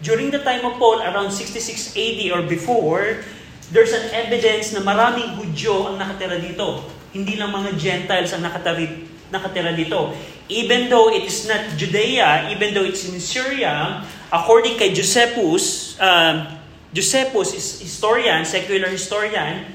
During 0.06 0.30
the 0.30 0.46
time 0.46 0.62
of 0.70 0.78
Paul, 0.78 1.02
around 1.02 1.34
66 1.34 1.98
AD 1.98 2.20
or 2.30 2.46
before, 2.46 3.26
there's 3.74 3.90
an 3.90 4.14
evidence 4.14 4.70
na 4.70 4.86
maraming 4.86 5.34
Hudyo 5.42 5.90
ang 5.90 5.98
nakatira 5.98 6.38
dito. 6.38 6.86
Hindi 7.10 7.42
lang 7.42 7.50
mga 7.50 7.74
Gentiles 7.74 8.30
ang 8.38 8.46
nakatira, 8.46 8.86
nakatira 9.34 9.74
dito. 9.74 10.14
Even 10.46 10.94
though 10.94 11.10
it 11.10 11.26
is 11.26 11.50
not 11.50 11.74
Judea, 11.74 12.54
even 12.54 12.78
though 12.78 12.86
it's 12.86 13.10
in 13.10 13.18
Syria, 13.18 14.06
according 14.30 14.78
kay 14.78 14.94
Josephus, 14.94 15.98
uh, 15.98 16.54
Josephus 16.94 17.58
is 17.58 17.66
historian, 17.82 18.46
secular 18.46 18.94
historian, 18.94 19.74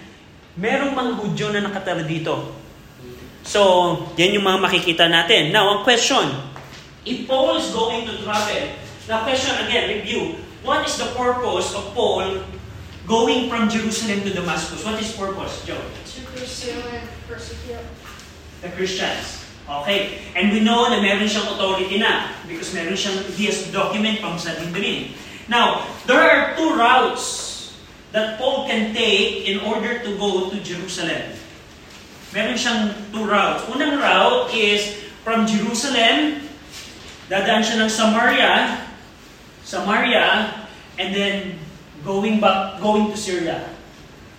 merong 0.55 0.95
mga 0.95 1.13
Hudyo 1.19 1.47
na 1.51 1.67
nakatira 1.67 2.07
dito. 2.07 2.60
So, 3.51 4.07
yan 4.15 4.39
yung 4.39 4.47
mga 4.47 4.63
makikita 4.63 5.11
natin. 5.11 5.51
Now, 5.51 5.75
ang 5.75 5.81
question, 5.83 6.23
if 7.03 7.27
Paul 7.27 7.59
is 7.59 7.75
going 7.75 8.07
to 8.07 8.15
travel, 8.23 8.79
now 9.11 9.27
question 9.27 9.59
again, 9.67 9.91
review, 9.91 10.39
what 10.63 10.87
is 10.87 10.95
the 10.95 11.11
purpose 11.19 11.75
of 11.75 11.91
Paul 11.91 12.47
going 13.11 13.51
from 13.51 13.67
Jerusalem 13.67 14.23
to 14.23 14.31
Damascus? 14.31 14.87
What 14.87 15.03
is 15.03 15.11
purpose, 15.19 15.67
Joe? 15.67 15.83
To 15.83 16.21
pursue 16.31 16.79
and 16.95 17.03
persecute. 17.27 17.83
The 18.63 18.71
Christians. 18.79 19.43
Okay. 19.67 20.23
And 20.39 20.55
we 20.55 20.63
know 20.63 20.87
na 20.87 21.03
meron 21.03 21.27
siyang 21.27 21.51
authority 21.51 21.99
na 21.99 22.31
because 22.47 22.71
meron 22.71 22.95
siyang 22.95 23.19
he 23.35 23.51
has 23.51 23.67
document 23.75 24.23
from 24.23 24.39
Sanhedrin. 24.39 25.11
Now, 25.51 25.91
there 26.07 26.23
are 26.23 26.55
two 26.55 26.79
routes 26.79 27.75
that 28.15 28.39
Paul 28.39 28.71
can 28.71 28.95
take 28.95 29.43
in 29.51 29.59
order 29.67 29.99
to 30.07 30.11
go 30.23 30.55
to 30.55 30.57
Jerusalem. 30.63 31.35
Meron 32.31 32.55
siyang 32.55 32.95
two 33.11 33.27
routes. 33.27 33.67
Unang 33.67 33.99
route 33.99 34.55
is 34.55 35.03
from 35.27 35.51
Jerusalem, 35.51 36.47
dadaan 37.27 37.63
siya 37.63 37.83
ng 37.83 37.91
Samaria, 37.91 38.87
Samaria, 39.67 40.55
and 40.95 41.11
then 41.11 41.59
going 42.07 42.39
back, 42.39 42.79
going 42.79 43.11
to 43.11 43.19
Syria. 43.19 43.67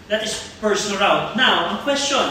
That 0.08 0.24
is 0.24 0.36
first 0.60 0.92
route. 0.96 1.36
Now, 1.36 1.76
ang 1.76 1.80
question 1.84 2.24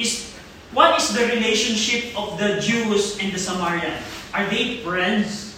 is, 0.00 0.32
what 0.72 0.96
is 0.96 1.12
the 1.12 1.28
relationship 1.28 2.16
of 2.16 2.36
the 2.40 2.60
Jews 2.60 3.20
and 3.20 3.32
the 3.32 3.40
Samaritan? 3.40 3.96
Are 4.32 4.48
they 4.48 4.80
friends? 4.80 5.56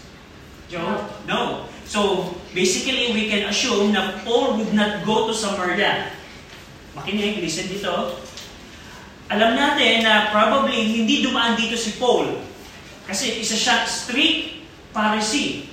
Joe? 0.67 1.07
No. 1.27 1.67
So, 1.87 2.35
basically, 2.55 3.15
we 3.15 3.31
can 3.31 3.49
assume 3.49 3.95
na 3.95 4.19
Paul 4.23 4.59
would 4.61 4.75
not 4.75 5.03
go 5.07 5.27
to 5.27 5.35
Samaria. 5.35 6.15
Makinig, 6.95 7.43
listen 7.43 7.71
dito. 7.71 8.19
Alam 9.29 9.61
natin 9.61 10.09
na 10.09 10.33
probably 10.33 11.05
hindi 11.05 11.21
dumaan 11.21 11.53
dito 11.53 11.77
si 11.77 12.01
Paul. 12.01 12.41
Kasi 13.05 13.45
isa 13.45 13.57
siya 13.57 13.85
strict 13.85 14.65
Pharisee. 14.97 15.69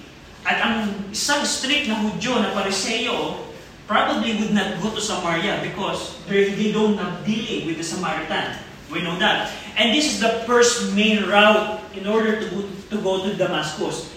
At 0.46 0.62
ang 0.62 0.76
isang 1.10 1.42
strict 1.48 1.88
na 1.90 1.98
Hudyo 1.98 2.38
na 2.38 2.54
Pariseo, 2.54 3.48
probably 3.90 4.38
would 4.38 4.54
not 4.54 4.78
go 4.84 4.94
to 4.94 5.02
Samaria 5.02 5.64
because 5.64 6.20
they, 6.30 6.54
they 6.54 6.70
don't 6.76 7.00
have 7.00 7.26
dealing 7.26 7.66
with 7.66 7.80
the 7.80 7.88
Samaritan. 7.88 8.60
We 8.94 9.02
know 9.02 9.18
that. 9.18 9.50
And 9.80 9.90
this 9.96 10.06
is 10.06 10.22
the 10.22 10.46
first 10.46 10.94
main 10.94 11.26
route 11.26 11.82
in 11.98 12.06
order 12.06 12.38
to 12.38 12.46
go, 12.52 12.60
to 12.94 12.98
go 13.02 13.26
to 13.26 13.34
Damascus. 13.34 14.14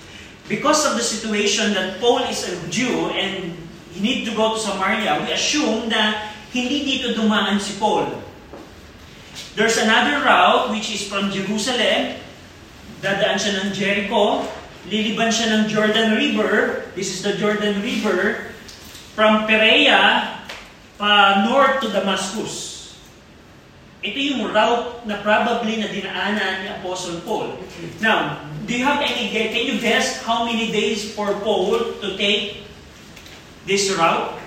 Because 0.51 0.85
of 0.85 0.97
the 0.97 1.05
situation 1.05 1.73
that 1.73 2.01
Paul 2.01 2.27
is 2.29 2.45
a 2.45 2.57
Jew 2.69 3.09
and 3.15 3.57
he 3.93 4.01
need 4.01 4.29
to 4.29 4.33
go 4.37 4.57
to 4.57 4.61
Samaria, 4.61 5.25
we 5.25 5.33
assume 5.33 5.89
na 5.89 6.29
hindi 6.53 6.85
dito 6.85 7.17
dumaan 7.17 7.57
si 7.57 7.77
Paul. 7.81 8.28
There's 9.59 9.79
another 9.79 10.23
route 10.23 10.71
which 10.71 10.95
is 10.95 11.07
from 11.07 11.35
Jerusalem, 11.35 12.15
dadaan 13.03 13.37
siya 13.39 13.67
ng 13.67 13.69
Jericho, 13.75 14.47
liliban 14.87 15.35
siya 15.35 15.51
ng 15.59 15.63
Jordan 15.67 16.15
River, 16.15 16.87
this 16.95 17.11
is 17.11 17.21
the 17.27 17.35
Jordan 17.37 17.83
River, 17.83 18.55
from 19.19 19.51
Perea 19.51 20.31
pa 20.99 21.43
north 21.47 21.83
to 21.83 21.91
Damascus. 21.91 22.79
Ito 23.99 24.15
yung 24.15 24.55
route 24.55 25.03
na 25.11 25.19
probably 25.27 25.83
na 25.83 25.91
dinaanan 25.91 26.63
ni 26.63 26.69
Apostle 26.79 27.19
Paul. 27.27 27.59
Now, 27.99 28.47
do 28.63 28.71
you 28.71 28.87
have 28.87 29.03
any? 29.03 29.35
Can 29.35 29.65
you 29.67 29.83
guess 29.83 30.23
how 30.23 30.47
many 30.47 30.71
days 30.71 31.11
for 31.19 31.35
Paul 31.43 31.99
to 31.99 32.15
take 32.15 32.63
this 33.67 33.91
route? 33.91 34.39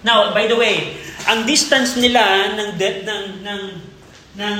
Now, 0.00 0.32
by 0.32 0.48
the 0.48 0.56
way, 0.56 0.96
ang 1.28 1.44
distance 1.44 2.00
nila 2.00 2.56
ng 2.56 2.68
de- 2.80 3.04
ng 3.04 3.24
ng 3.44 3.60
ng 4.34 4.56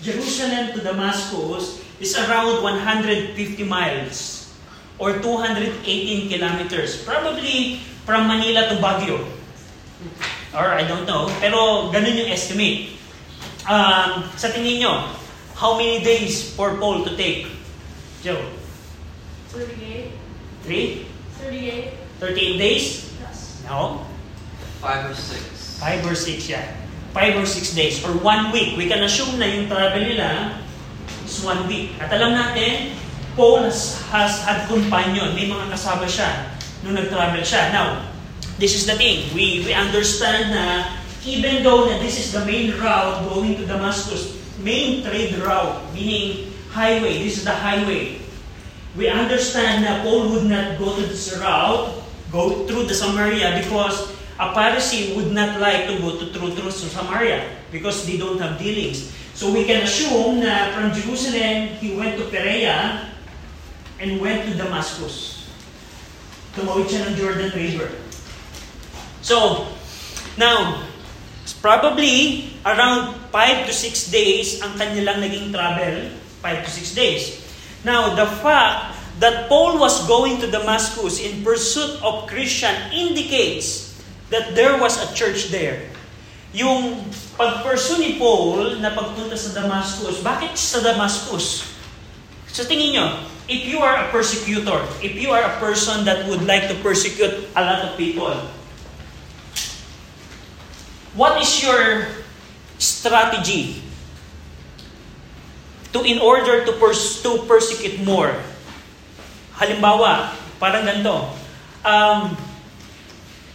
Jerusalem 0.00 0.72
to 0.72 0.80
Damascus 0.80 1.82
is 2.00 2.16
around 2.16 2.62
150 2.62 3.36
miles 3.68 4.48
or 4.96 5.18
218 5.20 6.28
kilometers. 6.28 7.04
Probably 7.04 7.84
from 8.06 8.26
Manila 8.26 8.68
to 8.72 8.76
Baguio. 8.80 9.20
Or 10.56 10.72
I 10.72 10.82
don't 10.88 11.04
know. 11.04 11.28
Pero 11.38 11.92
ganun 11.92 12.16
yung 12.16 12.30
estimate. 12.32 12.96
Um, 13.68 14.24
sa 14.40 14.48
tingin 14.48 14.80
nyo, 14.80 15.12
how 15.54 15.76
many 15.76 16.00
days 16.00 16.56
for 16.56 16.80
Paul 16.80 17.04
to 17.04 17.12
take? 17.14 17.46
Joe? 18.24 18.40
38. 19.52 20.16
3? 20.64 21.06
38. 21.44 22.00
38 22.20 22.58
days? 22.58 22.84
Yes. 23.20 23.60
No? 23.68 24.04
Five 24.80 25.12
or 25.12 25.14
six. 25.14 25.76
5 25.80 26.08
or 26.08 26.16
6 26.16 26.48
yan. 26.48 26.79
5 27.12 27.42
or 27.42 27.46
6 27.46 27.74
days 27.74 28.02
or 28.06 28.14
1 28.14 28.54
week. 28.54 28.78
We 28.78 28.86
can 28.86 29.02
assume 29.02 29.38
na 29.42 29.46
yung 29.50 29.66
travel 29.66 30.02
nila 30.02 30.62
is 31.26 31.42
1 31.42 31.66
week. 31.66 31.98
At 31.98 32.14
alam 32.14 32.38
natin, 32.38 32.94
Paul 33.34 33.66
has, 33.66 33.98
has 34.14 34.42
had 34.46 34.66
companion. 34.70 35.34
May 35.34 35.50
mga 35.50 35.74
kasama 35.74 36.06
siya 36.06 36.54
nung 36.86 36.94
nag-travel 36.94 37.42
siya. 37.42 37.74
Now, 37.74 38.06
this 38.58 38.76
is 38.78 38.86
the 38.86 38.94
thing. 38.94 39.26
We, 39.34 39.66
we 39.66 39.72
understand 39.74 40.54
na 40.54 40.94
even 41.26 41.62
though 41.62 41.88
na 41.88 41.98
this 42.00 42.16
is 42.16 42.32
the 42.32 42.44
main 42.44 42.72
route 42.78 43.26
going 43.28 43.56
to 43.56 43.64
Damascus, 43.66 44.36
main 44.60 45.04
trade 45.04 45.36
route, 45.40 45.80
meaning 45.92 46.52
highway, 46.70 47.20
this 47.24 47.40
is 47.40 47.44
the 47.44 47.54
highway. 47.54 48.20
We 48.96 49.08
understand 49.08 49.84
na 49.84 50.02
Paul 50.02 50.30
would 50.34 50.46
not 50.48 50.78
go 50.78 50.96
to 50.96 51.02
this 51.04 51.32
route, 51.36 51.90
go 52.32 52.66
through 52.66 52.86
the 52.86 52.96
Samaria 52.96 53.60
because 53.62 54.12
a 54.40 54.56
Pharisee 54.56 55.12
would 55.12 55.36
not 55.36 55.60
like 55.60 55.84
to 55.84 56.00
go 56.00 56.16
to 56.16 56.32
through, 56.32 56.56
through 56.56 56.72
Samaria 56.72 57.44
because 57.68 58.08
they 58.08 58.16
don't 58.16 58.40
have 58.40 58.56
dealings. 58.56 59.12
So 59.36 59.52
we 59.52 59.68
can 59.68 59.84
assume 59.84 60.40
na 60.40 60.72
from 60.72 60.96
Jerusalem, 60.96 61.76
he 61.76 61.92
went 61.92 62.16
to 62.16 62.24
Perea 62.32 63.12
and 64.00 64.16
went 64.16 64.48
to 64.48 64.56
Damascus. 64.56 65.44
Tumawid 66.56 66.88
siya 66.88 67.12
ng 67.12 67.14
Jordan 67.20 67.52
River. 67.52 67.92
So, 69.20 69.68
now, 70.40 70.88
probably 71.60 72.56
around 72.64 73.20
5 73.28 73.68
to 73.68 73.72
6 73.76 74.08
days 74.08 74.64
ang 74.64 74.80
kanilang 74.80 75.20
naging 75.20 75.52
travel, 75.52 76.08
5 76.40 76.64
to 76.64 76.70
6 76.72 76.96
days. 76.96 77.44
Now, 77.84 78.16
the 78.16 78.24
fact 78.40 78.96
that 79.20 79.52
Paul 79.52 79.76
was 79.76 80.08
going 80.08 80.40
to 80.40 80.48
Damascus 80.48 81.20
in 81.20 81.44
pursuit 81.44 82.00
of 82.00 82.24
Christian 82.24 82.72
indicates 82.96 83.89
that 84.30 84.54
there 84.54 84.78
was 84.78 84.96
a 84.98 85.10
church 85.12 85.50
there. 85.50 85.90
Yung 86.54 87.06
pag-pursue 87.38 88.02
ni 88.02 88.10
Paul 88.18 88.82
na 88.82 88.90
pagpunta 88.90 89.38
sa 89.38 89.54
Damascus, 89.54 90.18
bakit 90.22 90.54
sa 90.58 90.82
Damascus? 90.82 91.66
Sa 92.50 92.66
tingin 92.66 92.98
nyo, 92.98 93.06
if 93.46 93.66
you 93.66 93.78
are 93.78 93.94
a 93.94 94.06
persecutor, 94.10 94.82
if 95.02 95.14
you 95.14 95.30
are 95.30 95.42
a 95.42 95.54
person 95.62 96.02
that 96.06 96.26
would 96.26 96.42
like 96.46 96.66
to 96.66 96.74
persecute 96.82 97.50
a 97.54 97.62
lot 97.62 97.86
of 97.86 97.94
people, 97.94 98.34
what 101.14 101.38
is 101.42 101.50
your 101.62 102.06
strategy 102.78 103.82
to 105.90 106.02
in 106.06 106.18
order 106.18 106.66
to, 106.66 106.72
pers- 106.78 107.22
to 107.22 107.46
persecute 107.46 108.02
more? 108.02 108.34
Halimbawa, 109.58 110.34
parang 110.58 110.86
ganito. 110.86 111.30
Um, 111.86 112.34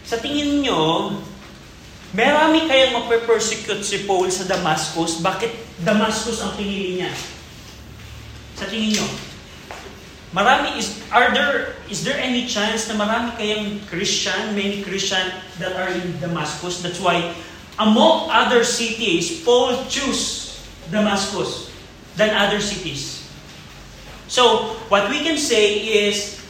sa 0.05 0.21
tingin 0.21 0.61
nyo, 0.61 1.17
marami 2.13 2.69
kayang 2.69 2.93
mape-persecute 2.93 3.81
si 3.81 4.05
Paul 4.05 4.29
sa 4.29 4.45
Damascus. 4.45 5.19
Bakit 5.19 5.81
Damascus 5.81 6.45
ang 6.45 6.53
pinili 6.53 7.01
niya? 7.01 7.11
Sa 8.53 8.69
tingin 8.69 9.01
nyo? 9.01 9.07
Marami 10.35 10.75
is 10.75 10.99
are 11.15 11.31
there 11.31 11.79
is 11.87 12.03
there 12.03 12.19
any 12.19 12.43
chance 12.43 12.91
na 12.91 12.99
marami 12.99 13.31
kayang 13.39 13.79
Christian, 13.87 14.51
many 14.51 14.83
Christian 14.83 15.31
that 15.63 15.73
are 15.79 15.89
in 15.89 16.19
Damascus? 16.19 16.83
That's 16.83 16.99
why 16.99 17.31
among 17.79 18.29
other 18.29 18.67
cities, 18.67 19.41
Paul 19.43 19.87
chose 19.87 20.59
Damascus 20.91 21.71
than 22.19 22.35
other 22.35 22.59
cities. 22.59 23.23
So, 24.27 24.75
what 24.91 25.09
we 25.09 25.21
can 25.21 25.37
say 25.37 25.79
is 26.09 26.41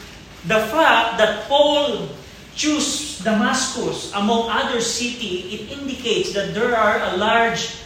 the 0.48 0.60
fact 0.72 1.18
that 1.18 1.46
Paul 1.46 2.08
chose 2.56 3.20
Damascus 3.20 4.10
among 4.16 4.48
other 4.48 4.80
city, 4.80 5.52
it 5.52 5.78
indicates 5.78 6.32
that 6.32 6.56
there 6.56 6.74
are 6.74 6.98
a 7.12 7.16
large 7.20 7.84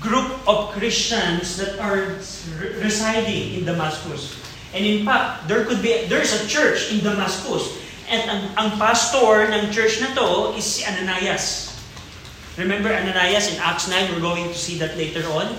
group 0.00 0.30
of 0.48 0.70
Christians 0.72 1.58
that 1.58 1.76
are 1.82 2.16
residing 2.80 3.58
in 3.58 3.62
Damascus. 3.66 4.38
And 4.72 4.86
in 4.86 5.04
fact, 5.04 5.46
there 5.46 5.66
could 5.66 5.82
be 5.82 6.06
there's 6.06 6.32
a 6.32 6.46
church 6.46 6.94
in 6.94 7.02
Damascus. 7.02 7.82
And 8.08 8.22
ang, 8.30 8.42
ang 8.56 8.70
pastor 8.78 9.48
ng 9.50 9.72
church 9.72 10.00
na 10.00 10.14
to 10.14 10.54
is 10.56 10.64
si 10.64 10.80
Ananias. 10.84 11.74
Remember 12.56 12.92
Ananias 12.92 13.50
in 13.50 13.58
Acts 13.58 13.90
9? 13.90 14.14
We're 14.14 14.22
going 14.22 14.46
to 14.46 14.58
see 14.58 14.78
that 14.78 14.94
later 14.94 15.26
on. 15.34 15.58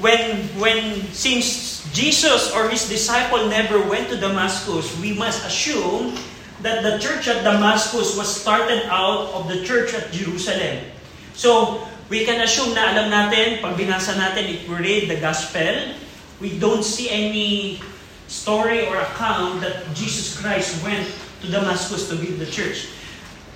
When, 0.00 0.48
when 0.56 1.04
since 1.12 1.84
Jesus 1.92 2.50
or 2.56 2.72
his 2.72 2.88
disciple 2.88 3.46
never 3.46 3.78
went 3.84 4.08
to 4.08 4.16
Damascus, 4.16 4.88
we 4.98 5.12
must 5.12 5.44
assume 5.44 6.16
that 6.62 6.84
the 6.84 7.00
church 7.00 7.28
at 7.28 7.42
Damascus 7.42 8.16
was 8.16 8.28
started 8.28 8.84
out 8.92 9.32
of 9.32 9.48
the 9.48 9.64
church 9.64 9.94
at 9.94 10.12
Jerusalem. 10.12 10.84
So, 11.32 11.84
we 12.10 12.26
can 12.26 12.42
assume 12.42 12.74
na 12.74 12.90
alam 12.92 13.08
natin, 13.08 13.62
pag 13.64 13.78
binasa 13.78 14.18
natin, 14.18 14.50
if 14.50 14.68
we 14.68 14.76
read 14.76 15.08
the 15.08 15.16
gospel, 15.22 15.94
we 16.42 16.58
don't 16.58 16.84
see 16.84 17.08
any 17.08 17.80
story 18.26 18.86
or 18.86 18.98
account 18.98 19.62
that 19.62 19.86
Jesus 19.94 20.36
Christ 20.36 20.82
went 20.82 21.06
to 21.40 21.46
Damascus 21.48 22.10
to 22.10 22.18
build 22.18 22.38
the 22.42 22.50
church. 22.50 22.92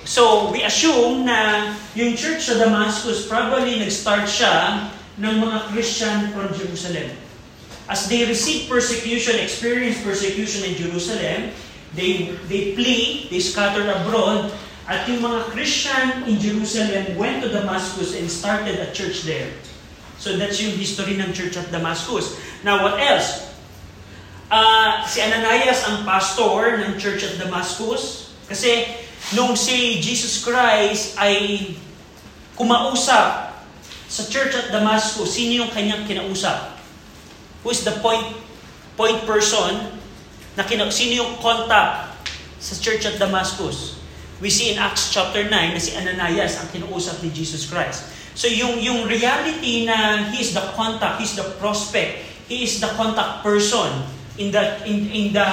So, 0.05 0.53
we 0.53 0.63
assume 0.63 1.25
na 1.25 1.73
yung 1.97 2.13
church 2.17 2.49
sa 2.49 2.61
Damascus 2.61 3.25
probably 3.25 3.81
nag-start 3.81 4.29
siya 4.29 4.87
ng 5.17 5.35
mga 5.41 5.59
Christian 5.73 6.33
from 6.37 6.53
Jerusalem. 6.53 7.09
As 7.89 8.09
they 8.09 8.25
received 8.25 8.69
persecution, 8.69 9.37
experienced 9.41 10.05
persecution 10.05 10.65
in 10.69 10.75
Jerusalem, 10.77 11.53
they, 11.95 12.35
they 12.51 12.75
flee, 12.75 13.29
they 13.31 13.41
scattered 13.41 13.89
abroad, 13.89 14.53
at 14.85 15.09
yung 15.09 15.25
mga 15.25 15.49
Christian 15.57 16.29
in 16.29 16.37
Jerusalem 16.37 17.17
went 17.17 17.41
to 17.41 17.49
Damascus 17.49 18.19
and 18.21 18.29
started 18.29 18.77
a 18.77 18.93
church 18.93 19.25
there. 19.25 19.49
So 20.21 20.37
that's 20.37 20.61
yung 20.61 20.77
history 20.77 21.17
ng 21.17 21.33
church 21.33 21.57
at 21.57 21.73
Damascus. 21.73 22.37
Now, 22.61 22.85
what 22.85 23.01
else? 23.01 23.49
Uh, 24.53 25.03
si 25.09 25.25
Ananias 25.25 25.89
ang 25.89 26.05
pastor 26.05 26.85
ng 26.85 27.01
church 27.01 27.25
at 27.25 27.41
Damascus. 27.41 28.37
Kasi 28.45 28.85
nung 29.33 29.57
si 29.57 30.05
Jesus 30.05 30.45
Christ 30.45 31.17
ay 31.17 31.73
kumausap 32.61 33.57
sa 34.05 34.23
church 34.29 34.53
at 34.53 34.69
Damascus, 34.69 35.33
sino 35.33 35.65
yung 35.65 35.73
kanyang 35.73 36.05
kinausap? 36.05 36.77
Who 37.65 37.73
is 37.73 37.81
the 37.83 37.97
point 38.05 38.37
point 38.95 39.25
person 39.25 39.94
na 40.55 40.63
kina, 40.63 40.87
sino 40.91 41.23
yung 41.27 41.33
contact 41.43 42.31
sa 42.63 42.75
church 42.79 43.05
at 43.07 43.19
Damascus? 43.19 43.99
We 44.43 44.51
see 44.51 44.75
in 44.75 44.79
Acts 44.79 45.15
chapter 45.15 45.47
9 45.47 45.51
na 45.51 45.81
si 45.81 45.95
Ananias 45.95 46.59
ang 46.59 46.71
kinausap 46.71 47.23
ni 47.23 47.31
Jesus 47.31 47.67
Christ. 47.67 48.11
So 48.35 48.51
yung 48.51 48.83
yung 48.83 49.07
reality 49.07 49.87
na 49.87 50.27
he 50.35 50.43
is 50.43 50.51
the 50.51 50.65
contact, 50.75 51.23
he 51.23 51.27
is 51.27 51.39
the 51.39 51.47
prospect, 51.63 52.27
he 52.51 52.67
is 52.67 52.83
the 52.83 52.91
contact 52.99 53.47
person 53.47 54.03
in 54.43 54.51
the 54.51 54.83
in, 54.83 55.07
in 55.15 55.27
the 55.31 55.49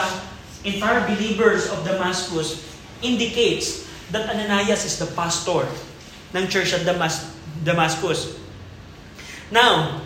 entire 0.66 1.06
believers 1.06 1.70
of 1.70 1.86
Damascus 1.86 2.66
indicates 3.06 3.86
that 4.10 4.30
Ananias 4.30 4.86
is 4.86 4.98
the 4.98 5.10
pastor 5.14 5.70
ng 6.34 6.46
church 6.50 6.74
at 6.74 6.82
Damas- 6.82 7.30
Damascus. 7.62 8.38
Now, 9.52 10.02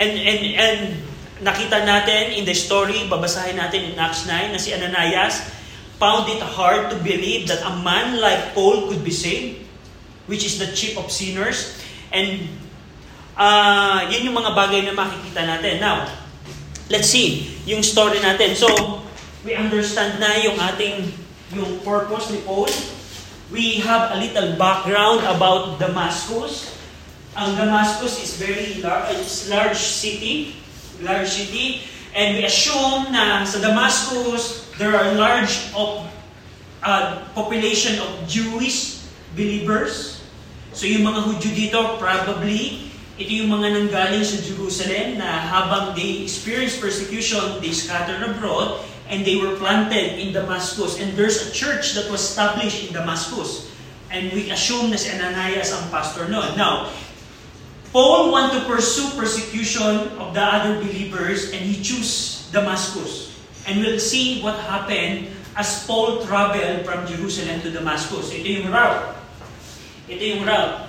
and, 0.00 0.12
and, 0.18 0.40
and 0.58 0.78
nakita 1.42 1.82
natin 1.82 2.38
in 2.38 2.46
the 2.46 2.54
story, 2.54 3.04
babasahin 3.10 3.58
natin 3.58 3.92
in 3.92 3.94
Acts 3.98 4.24
9, 4.24 4.54
na 4.54 4.58
si 4.62 4.70
Ananias 4.70 5.42
found 5.98 6.30
it 6.30 6.42
hard 6.42 6.90
to 6.90 6.96
believe 7.02 7.46
that 7.50 7.62
a 7.62 7.74
man 7.82 8.18
like 8.18 8.54
Paul 8.54 8.90
could 8.90 9.02
be 9.02 9.14
saved, 9.14 9.66
which 10.26 10.46
is 10.46 10.58
the 10.58 10.70
chief 10.74 10.98
of 10.98 11.10
sinners. 11.10 11.78
And 12.10 12.46
uh, 13.38 14.06
yun 14.10 14.30
yung 14.30 14.38
mga 14.38 14.54
bagay 14.54 14.82
na 14.86 14.94
makikita 14.94 15.46
natin. 15.46 15.78
Now, 15.82 16.06
let's 16.90 17.10
see 17.10 17.54
yung 17.66 17.82
story 17.82 18.18
natin. 18.22 18.54
So, 18.54 18.66
we 19.42 19.54
understand 19.54 20.22
na 20.22 20.38
yung 20.42 20.58
ating 20.58 21.10
yung 21.54 21.82
purpose 21.82 22.30
ni 22.30 22.42
Paul. 22.42 22.70
We 23.52 23.84
have 23.84 24.16
a 24.16 24.18
little 24.18 24.56
background 24.56 25.22
about 25.28 25.76
Damascus. 25.76 26.72
Ang 27.36 27.56
Damascus 27.56 28.18
is 28.20 28.36
very 28.40 28.80
large, 28.80 29.16
it's 29.16 29.48
large 29.48 29.76
city, 29.76 30.61
large 31.02 31.28
city, 31.28 31.86
and 32.16 32.38
we 32.38 32.42
assume 32.46 33.12
na 33.12 33.44
sa 33.44 33.58
Damascus 33.58 34.70
there 34.80 34.94
are 34.96 35.14
large 35.14 35.70
of 35.76 36.06
uh, 36.82 37.22
population 37.36 37.98
of 38.00 38.10
Jewish 38.26 39.04
believers. 39.36 40.20
So 40.72 40.88
yung 40.88 41.04
mga 41.04 41.28
Hudyo 41.28 41.50
dito 41.52 41.78
probably 42.00 42.92
ito 43.20 43.44
yung 43.44 43.52
mga 43.52 43.76
nanggaling 43.76 44.24
sa 44.24 44.40
Jerusalem 44.40 45.20
na 45.20 45.28
habang 45.28 45.92
they 45.92 46.24
experienced 46.24 46.80
persecution, 46.80 47.60
they 47.60 47.70
scattered 47.70 48.24
abroad 48.24 48.80
and 49.12 49.20
they 49.22 49.36
were 49.36 49.54
planted 49.60 50.16
in 50.16 50.32
Damascus. 50.32 50.96
And 50.96 51.12
there's 51.12 51.44
a 51.44 51.50
church 51.52 51.92
that 51.94 52.08
was 52.08 52.24
established 52.24 52.88
in 52.88 52.96
Damascus. 52.96 53.68
And 54.08 54.32
we 54.32 54.48
assume 54.48 54.88
na 54.88 54.96
si 54.96 55.12
Ananias 55.12 55.76
ang 55.76 55.92
pastor 55.92 56.28
noon. 56.32 56.56
Now, 56.56 56.88
Paul 57.92 58.32
want 58.32 58.56
to 58.56 58.64
pursue 58.64 59.04
persecution 59.20 60.16
of 60.16 60.32
the 60.32 60.40
other 60.40 60.80
believers 60.80 61.52
and 61.52 61.60
he 61.60 61.76
choose 61.84 62.48
Damascus. 62.48 63.36
And 63.68 63.84
we'll 63.84 64.00
see 64.00 64.40
what 64.40 64.56
happened 64.64 65.28
as 65.52 65.84
Paul 65.84 66.24
traveled 66.24 66.88
from 66.88 67.04
Jerusalem 67.04 67.60
to 67.60 67.68
Damascus. 67.68 68.32
Ito 68.32 68.48
yung 68.48 68.72
route. 68.72 69.12
Ito 70.08 70.24
yung 70.24 70.42
route. 70.48 70.88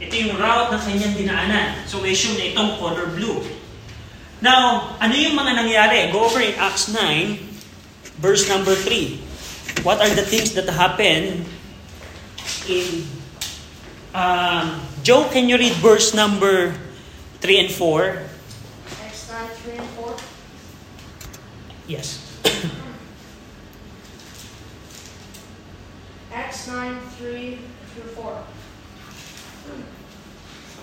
Ito 0.00 0.14
yung 0.16 0.34
route 0.40 0.68
na 0.72 0.78
kanyang 0.80 1.14
dinaanan. 1.20 1.68
So, 1.84 2.00
we 2.00 2.16
assume 2.16 2.40
na 2.40 2.48
itong 2.48 2.80
color 2.80 3.12
blue. 3.12 3.44
Now, 4.40 4.96
ano 5.00 5.12
yung 5.12 5.36
mga 5.36 5.52
nangyari? 5.52 6.12
Go 6.12 6.28
over 6.28 6.40
in 6.40 6.56
Acts 6.56 6.92
9, 6.92 8.20
verse 8.20 8.48
number 8.48 8.72
3. 8.72 9.23
What 9.82 10.00
are 10.00 10.08
the 10.08 10.22
things 10.22 10.54
that 10.54 10.68
happen 10.68 11.44
in... 12.68 13.04
Um, 14.14 14.80
Joe, 15.02 15.28
can 15.28 15.48
you 15.48 15.58
read 15.58 15.72
verse 15.74 16.14
number 16.14 16.74
3 17.40 17.58
and 17.60 17.70
4? 17.70 18.22
Acts 19.04 19.30
9, 19.30 19.48
3 19.48 19.72
and 19.76 19.88
4. 19.90 20.16
Yes. 21.86 22.40
Acts 26.32 26.68
9, 26.68 27.00
3 27.18 27.58
through 27.94 28.10
4. 28.12 28.44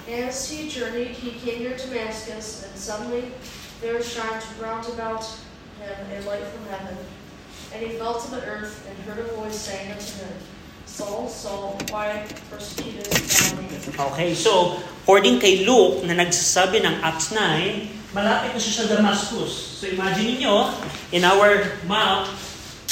As 0.09 0.49
he 0.49 0.67
journeyed, 0.67 1.15
he 1.15 1.31
came 1.39 1.63
near 1.63 1.77
Damascus, 1.77 2.65
and 2.67 2.75
suddenly 2.75 3.31
there 3.81 4.01
shined 4.03 4.43
round 4.59 4.85
about 4.89 5.23
him 5.79 6.11
a 6.11 6.21
light 6.27 6.43
from 6.43 6.65
heaven. 6.65 6.97
And 7.71 7.79
he 7.87 7.95
fell 7.95 8.19
to 8.19 8.27
the 8.31 8.43
earth 8.43 8.83
and 8.83 8.95
heard 9.07 9.23
a 9.23 9.31
voice 9.39 9.55
saying 9.55 9.91
unto 9.95 10.11
him, 10.19 10.33
Saul, 10.83 11.31
Saul, 11.31 11.79
why 11.87 12.27
persecutest 12.51 13.15
thou 13.15 13.63
me? 13.63 14.11
Okay, 14.11 14.35
so 14.35 14.75
according 15.07 15.39
kay 15.39 15.63
Luke 15.63 16.03
na 16.03 16.19
nagsasabi 16.19 16.83
ng 16.83 16.99
Acts 16.99 17.31
9, 17.31 18.11
malapit 18.11 18.51
na 18.51 18.59
siya 18.59 18.83
sa 18.83 18.85
Damascus. 18.99 19.79
So 19.79 19.87
imagine 19.87 20.35
niyo 20.35 20.67
in 21.15 21.23
our 21.23 21.79
map, 21.87 22.27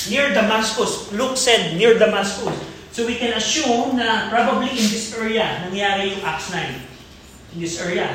near 0.08 0.32
Damascus. 0.32 1.12
Luke 1.12 1.36
said 1.36 1.76
near 1.76 2.00
Damascus. 2.00 2.56
So 2.96 3.04
we 3.04 3.20
can 3.20 3.36
assume 3.36 4.00
na 4.00 4.32
probably 4.32 4.72
in 4.72 4.88
this 4.88 5.12
area 5.12 5.68
nangyari 5.68 6.16
yung 6.16 6.24
Acts 6.24 6.56
9. 6.56 7.56
In 7.56 7.60
this 7.60 7.84
area. 7.84 8.08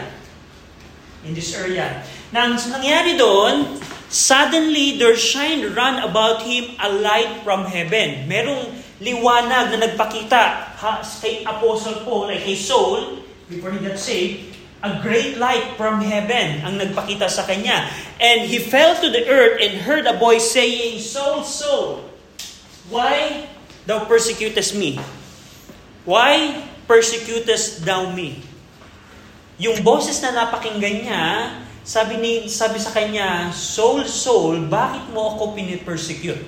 In 1.29 1.37
this 1.37 1.53
area. 1.53 2.00
Nang 2.33 2.57
nangyari 2.57 3.20
doon, 3.20 3.79
suddenly 4.14 4.94
there 4.94 5.18
shine 5.18 5.74
round 5.74 5.98
about 6.07 6.46
him 6.46 6.79
a 6.79 6.87
light 6.87 7.42
from 7.42 7.66
heaven. 7.66 8.31
Merong 8.31 8.70
liwanag 9.03 9.74
na 9.74 9.79
nagpakita 9.90 10.42
ha, 10.79 11.03
kay 11.18 11.42
Apostle 11.42 12.07
Paul, 12.07 12.31
ay 12.31 12.38
kay 12.38 12.55
Saul, 12.55 13.27
before 13.50 13.74
he 13.74 13.83
got 13.83 13.98
saved, 13.98 14.55
a 14.87 15.03
great 15.03 15.35
light 15.42 15.74
from 15.74 15.98
heaven 15.98 16.62
ang 16.62 16.79
nagpakita 16.79 17.27
sa 17.27 17.42
kanya. 17.42 17.90
And 18.22 18.46
he 18.46 18.62
fell 18.62 18.94
to 19.03 19.11
the 19.11 19.27
earth 19.27 19.59
and 19.59 19.83
heard 19.83 20.07
a 20.07 20.14
voice 20.14 20.46
saying, 20.46 21.03
Saul, 21.03 21.42
Saul, 21.42 22.07
why 22.87 23.50
thou 23.90 24.07
persecutest 24.07 24.79
me? 24.79 25.03
Why 26.07 26.62
persecutest 26.87 27.83
thou 27.83 28.14
me? 28.14 28.44
Yung 29.59 29.83
boses 29.83 30.22
na 30.22 30.37
napakinggan 30.37 31.03
niya, 31.03 31.24
sabi, 31.84 32.16
ni, 32.16 32.32
sabi 32.48 32.80
sa 32.80 32.96
kanya, 32.96 33.52
Saul, 33.52 34.08
Saul, 34.08 34.64
bakit 34.72 35.04
mo 35.12 35.36
ako 35.36 35.52
pinipersecute? 35.52 36.40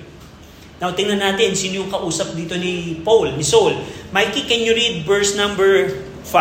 Now, 0.81 0.97
tingnan 0.97 1.21
natin 1.21 1.53
sino 1.53 1.85
yung 1.85 1.93
kausap 1.93 2.33
dito 2.33 2.57
ni 2.57 3.01
Paul, 3.05 3.37
ni 3.37 3.45
Saul. 3.45 3.77
Mikey, 4.09 4.49
can 4.49 4.65
you 4.65 4.73
read 4.73 5.05
verse 5.05 5.37
number 5.37 5.93
5? 6.25 6.33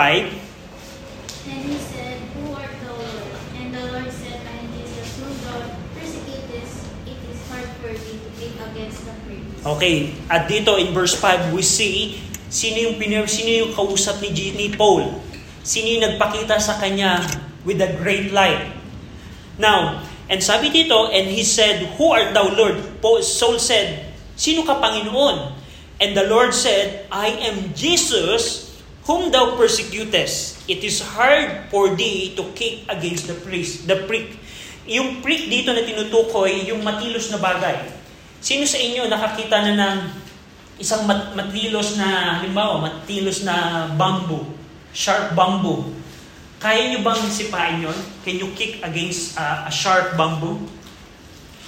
And 1.49 1.61
he 1.65 1.77
said, 1.77 2.21
Who 2.37 2.53
art 2.53 2.73
thou, 2.85 2.97
Lord? 2.97 3.33
And 3.57 3.69
the 3.73 3.85
Lord 3.85 4.13
said, 4.13 4.41
I 4.45 4.65
am 4.65 4.69
Jesus, 4.77 5.09
whom 5.21 5.33
thou 5.45 5.57
persecutest. 5.97 6.85
It 7.09 7.21
is 7.33 7.41
hard 7.53 7.69
for 7.81 7.93
thee 7.93 8.17
to 8.17 8.31
kick 8.37 8.57
against 8.61 9.09
the 9.09 9.17
pricks. 9.25 9.61
Okay, 9.65 9.97
at 10.29 10.53
dito 10.53 10.77
in 10.77 10.93
verse 10.93 11.17
5, 11.17 11.57
we 11.57 11.65
see 11.65 12.21
sino 12.53 12.93
yung, 12.93 12.97
pinir, 13.01 13.25
sino 13.29 13.49
yung 13.69 13.73
kausap 13.73 14.21
ni, 14.21 14.33
ni 14.53 14.69
Paul. 14.77 15.17
Sino 15.65 15.97
yung 15.97 16.05
nagpakita 16.05 16.61
sa 16.61 16.77
kanya 16.77 17.25
with 17.65 17.81
a 17.81 17.89
great 17.97 18.37
light. 18.37 18.76
Now, 19.57 20.05
and 20.29 20.43
sabi 20.43 20.69
dito, 20.69 21.09
and 21.09 21.31
he 21.31 21.47
said, 21.47 21.97
Who 21.97 22.13
art 22.13 22.37
thou, 22.37 22.53
Lord? 22.53 22.77
Saul 23.25 23.57
said, 23.57 24.13
Sino 24.37 24.69
ka, 24.69 24.77
Panginoon? 24.77 25.57
And 25.97 26.13
the 26.13 26.29
Lord 26.29 26.53
said, 26.53 27.09
I 27.09 27.33
am 27.49 27.73
Jesus, 27.73 28.69
whom 29.09 29.33
thou 29.33 29.57
persecutest. 29.57 30.69
It 30.69 30.85
is 30.85 31.01
hard 31.01 31.73
for 31.73 31.97
thee 31.97 32.37
to 32.37 32.45
kick 32.53 32.85
against 32.91 33.33
the 33.33 33.39
priest, 33.41 33.89
the 33.89 34.05
prick. 34.05 34.37
Yung 34.85 35.25
prick 35.25 35.49
dito 35.49 35.73
na 35.73 35.81
tinutukoy, 35.81 36.69
yung 36.69 36.85
matilos 36.85 37.33
na 37.33 37.41
bagay. 37.41 37.89
Sino 38.45 38.69
sa 38.69 38.77
inyo 38.77 39.09
nakakita 39.09 39.57
na 39.63 39.73
ng 39.73 39.99
isang 40.77 41.09
mat- 41.09 41.33
matilos 41.33 41.97
na, 41.97 42.43
halimbawa, 42.43 42.85
matilos 42.85 43.41
na 43.41 43.89
bamboo, 43.97 44.45
sharp 44.93 45.33
bamboo? 45.33 45.97
Kaya 46.57 46.89
nyo 46.89 47.05
bang 47.05 47.21
sipain 47.29 47.85
yon? 47.85 47.99
Can 48.25 48.41
you 48.41 48.49
kick 48.57 48.81
against 48.81 49.37
uh, 49.37 49.69
a 49.69 49.73
sharp 49.73 50.17
bamboo? 50.17 50.65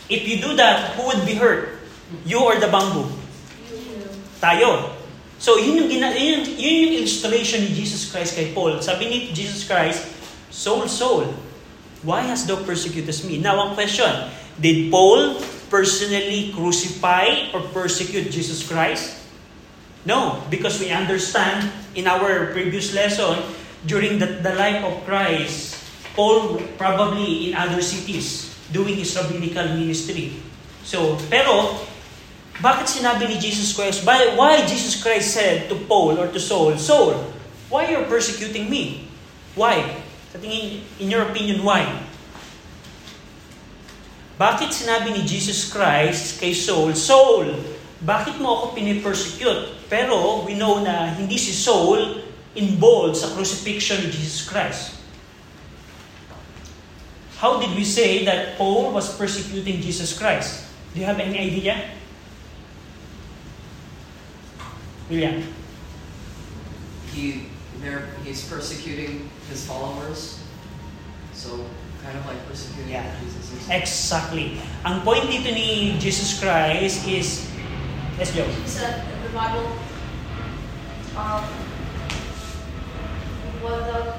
If 0.09 0.25
you 0.25 0.41
do 0.41 0.57
that, 0.57 0.97
who 0.97 1.13
would 1.13 1.29
be 1.29 1.37
hurt? 1.37 1.77
You 2.25 2.41
or 2.41 2.57
the 2.57 2.73
bamboo? 2.73 3.13
Tayo. 4.41 4.97
So, 5.37 5.61
yun 5.61 5.77
yung, 5.77 5.91
gina- 5.93 6.17
yun, 6.17 6.43
yun 6.57 6.75
yung 6.89 6.95
illustration 7.05 7.63
ni 7.63 7.71
Jesus 7.77 8.09
Christ 8.09 8.35
kay 8.35 8.51
Paul. 8.57 8.81
Sabi 8.81 9.07
ni 9.07 9.19
Jesus 9.31 9.69
Christ, 9.69 10.09
Soul, 10.49 10.89
soul, 10.89 11.29
why 12.03 12.25
hast 12.25 12.49
thou 12.49 12.57
persecutest 12.65 13.29
me? 13.29 13.39
Now, 13.39 13.61
ang 13.61 13.77
question, 13.77 14.09
did 14.57 14.91
Paul 14.91 15.37
personally 15.69 16.51
crucify 16.57 17.53
or 17.53 17.69
persecute 17.71 18.33
Jesus 18.33 18.65
Christ? 18.65 19.21
No, 20.09 20.41
because 20.49 20.81
we 20.81 20.89
understand 20.89 21.69
in 21.95 22.09
our 22.09 22.51
previous 22.57 22.97
lesson, 22.97 23.45
during 23.87 24.19
the, 24.19 24.43
the 24.43 24.55
life 24.55 24.83
of 24.83 25.05
Christ, 25.05 25.79
Paul 26.17 26.59
probably 26.79 27.51
in 27.51 27.55
other 27.55 27.83
cities 27.83 28.51
doing 28.73 28.97
his 28.97 29.15
rabbinical 29.15 29.65
ministry. 29.79 30.35
So, 30.83 31.15
pero, 31.31 31.79
bakit 32.59 32.91
sinabi 32.91 33.31
ni 33.31 33.37
Jesus 33.39 33.71
Christ, 33.71 34.03
why, 34.03 34.35
why 34.35 34.67
Jesus 34.67 34.99
Christ 34.99 35.31
said 35.31 35.71
to 35.71 35.79
Paul 35.87 36.19
or 36.19 36.27
to 36.27 36.41
Saul, 36.43 36.75
Saul, 36.75 37.15
why 37.71 37.87
are 37.87 38.03
you 38.03 38.05
persecuting 38.11 38.67
me? 38.67 39.07
Why? 39.55 39.85
Sa 40.35 40.43
tingin, 40.43 40.83
in 40.99 41.07
your 41.07 41.23
opinion, 41.31 41.63
why? 41.63 41.87
Bakit 44.39 44.71
sinabi 44.71 45.19
ni 45.19 45.23
Jesus 45.27 45.67
Christ 45.67 46.39
kay 46.39 46.55
Saul, 46.55 46.95
Saul, 46.95 47.59
bakit 47.99 48.39
mo 48.39 48.55
ako 48.55 48.79
pinipersecute? 48.79 49.91
Pero 49.91 50.47
we 50.47 50.55
know 50.55 50.79
na 50.79 51.11
hindi 51.11 51.35
si 51.35 51.51
Saul 51.51 52.28
involved 52.59 53.15
sa 53.17 53.31
crucifixion 53.33 54.03
ni 54.03 54.11
Jesus 54.11 54.43
Christ. 54.45 54.99
how 57.39 57.61
did 57.61 57.71
we 57.79 57.85
say 57.85 58.25
that 58.27 58.59
Paul 58.59 58.93
was 58.93 59.17
persecuting 59.17 59.81
Jesus 59.81 60.19
Christ? 60.19 60.67
Do 60.93 61.01
you 61.01 61.07
have 61.07 61.21
any 61.23 61.39
idea? 61.39 61.95
William? 65.09 65.47
He 67.15 67.47
there 67.79 68.11
he's 68.27 68.43
persecuting 68.51 69.31
his 69.49 69.65
followers. 69.65 70.43
So 71.33 71.63
kind 72.03 72.19
of 72.19 72.27
like 72.27 72.43
persecuting 72.51 72.91
Yeah. 72.91 73.07
Jesus. 73.23 73.55
or. 73.55 73.71
Exactly. 73.71 74.59
Ang 74.83 75.07
point 75.07 75.31
dito 75.31 75.55
ni 75.55 75.95
Jesus 76.03 76.43
Christ 76.43 77.07
is, 77.07 77.47
yes, 78.19 78.35
Joe. 78.35 78.51
He 78.51 78.67
said 78.67 79.07
in 79.07 79.19
the 79.23 79.31
Bible, 79.31 79.71
um, 81.15 81.47
what, 83.63 83.87
the, 83.87 84.13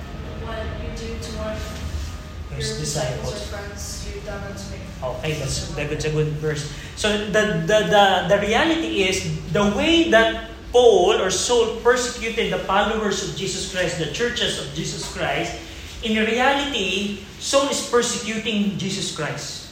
what 0.45 0.60
you 0.82 0.89
do 0.95 1.19
to 1.19 1.30
one 1.38 1.56
of 1.56 2.52
your 2.52 2.60
disciples 2.60 3.34
or 3.34 3.39
friends, 3.56 4.08
you've 4.08 4.25
done 4.25 4.43
unto 4.43 4.65
me. 4.71 4.80
Okay, 5.04 5.39
that's, 5.39 5.71
that's 5.75 6.06
a 6.06 6.12
good 6.12 6.34
verse. 6.43 6.71
So 6.95 7.10
the, 7.32 7.63
the, 7.63 7.80
the, 7.88 8.06
the 8.28 8.38
reality 8.41 9.04
is, 9.04 9.23
the 9.52 9.71
way 9.75 10.10
that 10.12 10.52
Paul 10.71 11.17
or 11.21 11.32
Saul 11.32 11.78
persecuted 11.82 12.52
the 12.54 12.60
followers 12.60 13.28
of 13.28 13.36
Jesus 13.36 13.71
Christ, 13.71 13.97
the 13.97 14.12
churches 14.12 14.60
of 14.60 14.73
Jesus 14.75 15.08
Christ, 15.15 15.56
in 16.04 16.15
reality, 16.19 17.23
Saul 17.39 17.69
is 17.69 17.82
persecuting 17.89 18.78
Jesus 18.78 19.15
Christ. 19.15 19.71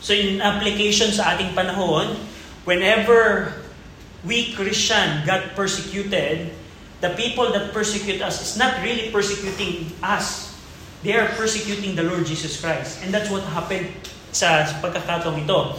So 0.00 0.14
in 0.14 0.42
application 0.42 1.10
sa 1.10 1.34
ating 1.34 1.54
panahon, 1.54 2.14
whenever 2.66 3.54
we 4.26 4.54
Christian 4.54 5.26
got 5.26 5.54
persecuted, 5.54 6.50
the 7.00 7.10
people 7.14 7.52
that 7.52 7.72
persecute 7.72 8.22
us 8.22 8.40
is 8.40 8.52
not 8.56 8.80
really 8.82 9.10
persecuting 9.10 9.92
us. 10.02 10.54
They 11.02 11.14
are 11.14 11.28
persecuting 11.36 11.94
the 11.94 12.02
Lord 12.02 12.24
Jesus 12.26 12.60
Christ. 12.60 13.04
And 13.04 13.12
that's 13.12 13.30
what 13.30 13.44
happened 13.52 13.92
sa 14.32 14.64
pagkakataong 14.80 15.44
ito. 15.44 15.76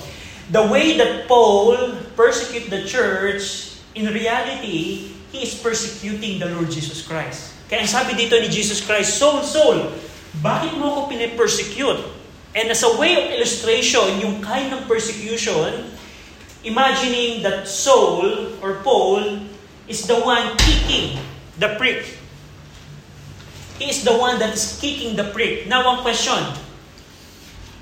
The 0.53 0.63
way 0.63 0.95
that 0.95 1.27
Paul 1.27 1.75
persecute 2.15 2.71
the 2.71 2.87
church, 2.87 3.75
in 3.97 4.07
reality, 4.13 5.11
he 5.33 5.39
is 5.43 5.57
persecuting 5.59 6.39
the 6.39 6.47
Lord 6.55 6.71
Jesus 6.71 7.03
Christ. 7.03 7.51
Kaya 7.67 7.83
sabi 7.83 8.15
dito 8.15 8.39
ni 8.39 8.47
Jesus 8.47 8.79
Christ, 8.79 9.19
Saul, 9.19 9.43
Saul, 9.43 9.91
bakit 10.39 10.71
mo 10.79 10.95
ako 10.95 11.01
pinipersecute? 11.11 11.99
And 12.55 12.71
as 12.71 12.81
a 12.81 12.95
way 12.95 13.19
of 13.19 13.27
illustration, 13.35 14.23
yung 14.23 14.39
kind 14.39 14.71
ng 14.71 14.87
persecution, 14.87 15.91
imagining 16.63 17.43
that 17.43 17.67
Saul 17.67 18.55
or 18.63 18.79
Paul 18.81 19.43
is 19.87 20.07
the 20.07 20.19
one 20.19 20.55
kicking 20.59 21.19
the 21.59 21.75
prick. 21.79 22.05
He 23.79 23.89
is 23.89 24.03
the 24.03 24.15
one 24.15 24.39
that 24.39 24.53
is 24.53 24.77
kicking 24.81 25.15
the 25.15 25.31
prick. 25.31 25.67
Now, 25.67 25.85
one 25.85 26.01
question. 26.01 26.39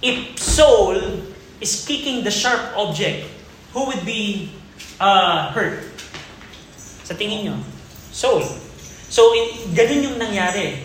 If 0.02 0.38
Saul 0.38 1.00
is 1.62 1.86
kicking 1.88 2.24
the 2.24 2.32
sharp 2.32 2.78
object, 2.78 3.26
who 3.74 3.88
would 3.88 4.06
be 4.06 4.52
uh, 5.00 5.52
hurt? 5.52 5.82
Sa 7.04 7.14
tingin 7.16 7.48
nyo? 7.48 7.56
Saul. 8.12 8.44
So, 9.08 9.32
in, 9.34 9.72
ganun 9.72 10.02
yung 10.04 10.18
nangyari. 10.20 10.84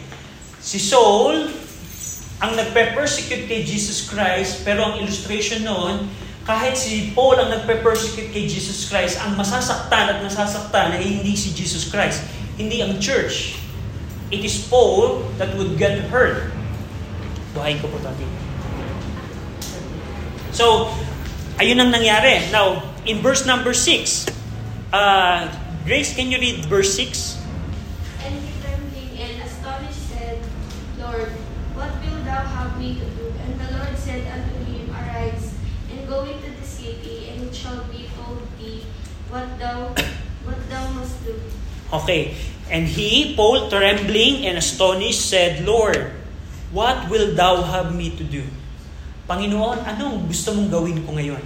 Si 0.61 0.78
Saul, 0.78 1.50
ang 2.40 2.52
nagpe-persecute 2.56 3.44
kay 3.50 3.66
Jesus 3.66 4.09
Christ, 4.09 4.64
pero 4.64 4.87
ang 4.87 4.94
illustration 5.02 5.66
noon, 5.66 6.09
kahit 6.48 6.74
si 6.76 7.12
Paul 7.12 7.37
ang 7.37 7.53
nagpe-persecute 7.53 8.33
kay 8.33 8.48
Jesus 8.48 8.88
Christ, 8.88 9.20
ang 9.20 9.37
masasaktan 9.37 10.16
at 10.16 10.18
nasasaktan 10.24 10.96
ay 10.96 11.03
hindi 11.05 11.37
si 11.37 11.53
Jesus 11.53 11.88
Christ, 11.88 12.24
hindi 12.57 12.81
ang 12.81 12.96
church. 13.00 13.61
It 14.31 14.46
is 14.46 14.62
Paul 14.70 15.26
that 15.42 15.53
would 15.59 15.74
get 15.74 15.98
hurt. 16.09 16.55
Buhayin 17.53 17.83
ko 17.83 17.90
po 17.90 17.98
ito. 17.98 18.11
So, 20.55 20.90
ayun 21.59 21.83
ang 21.83 21.90
nangyari. 21.90 22.46
Now, 22.55 22.83
in 23.07 23.22
verse 23.22 23.46
number 23.46 23.74
6, 23.74 24.31
uh, 24.94 25.50
Grace, 25.87 26.14
can 26.14 26.31
you 26.31 26.38
read 26.38 26.66
verse 26.66 26.94
6? 26.94 27.40
And 28.22 28.35
he 28.38 28.53
trembling 28.61 29.11
and 29.18 29.35
astonished 29.42 30.03
said, 30.12 30.38
Lord, 31.00 31.33
what 31.74 31.90
wilt 32.05 32.22
thou 32.22 32.44
have 32.44 32.76
me 32.79 33.00
to 33.00 33.07
do? 33.16 33.33
And 33.42 33.59
the 33.59 33.68
Lord 33.79 33.96
said 33.96 34.22
unto 34.29 34.55
him, 34.68 34.92
Arise, 34.92 35.57
and 35.90 36.00
go 36.11 36.27
into 36.27 36.51
the 36.51 36.66
city, 36.66 37.31
and 37.31 37.46
it 37.46 37.55
shall 37.55 37.87
be 37.87 38.11
told 38.18 38.42
thee 38.59 38.83
what 39.31 39.46
thou 39.62 39.94
what 40.42 40.59
thou 40.66 40.90
must 40.99 41.23
do. 41.23 41.38
Okay. 41.94 42.35
And 42.70 42.87
he, 42.87 43.35
Paul, 43.35 43.70
trembling 43.70 44.46
and 44.46 44.59
astonished, 44.59 45.27
said, 45.27 45.66
Lord, 45.66 46.14
what 46.70 47.11
will 47.11 47.35
thou 47.35 47.62
have 47.66 47.94
me 47.94 48.14
to 48.14 48.23
do? 48.23 48.46
Panginoon, 49.27 49.83
anong 49.87 50.27
gusto 50.31 50.55
mong 50.55 50.70
gawin 50.70 51.03
ko 51.03 51.14
ngayon? 51.18 51.42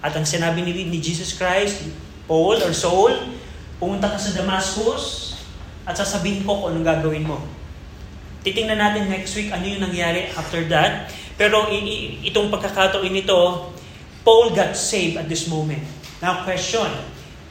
At 0.00 0.16
ang 0.16 0.24
sinabi 0.24 0.64
ni, 0.64 0.72
ni 0.88 1.00
Jesus 1.00 1.36
Christ, 1.36 1.84
Paul 2.24 2.60
or 2.64 2.72
Saul, 2.72 3.12
pumunta 3.76 4.08
ka 4.08 4.16
sa 4.16 4.36
Damascus 4.36 5.36
at 5.84 5.96
sasabihin 5.96 6.48
ko 6.48 6.64
kung 6.64 6.76
anong 6.76 6.86
gagawin 6.96 7.28
mo. 7.28 7.40
Titingnan 8.40 8.80
natin 8.80 9.08
next 9.12 9.36
week 9.36 9.52
ano 9.52 9.68
yung 9.68 9.84
nangyari 9.84 10.32
after 10.32 10.64
that. 10.72 11.12
Pero 11.36 11.68
itong 12.24 12.48
pagkakataon 12.48 13.08
nito, 13.12 13.68
Paul 14.28 14.52
got 14.52 14.76
saved 14.76 15.16
at 15.16 15.24
this 15.24 15.48
moment. 15.48 15.80
Now 16.20 16.44
question, 16.44 16.84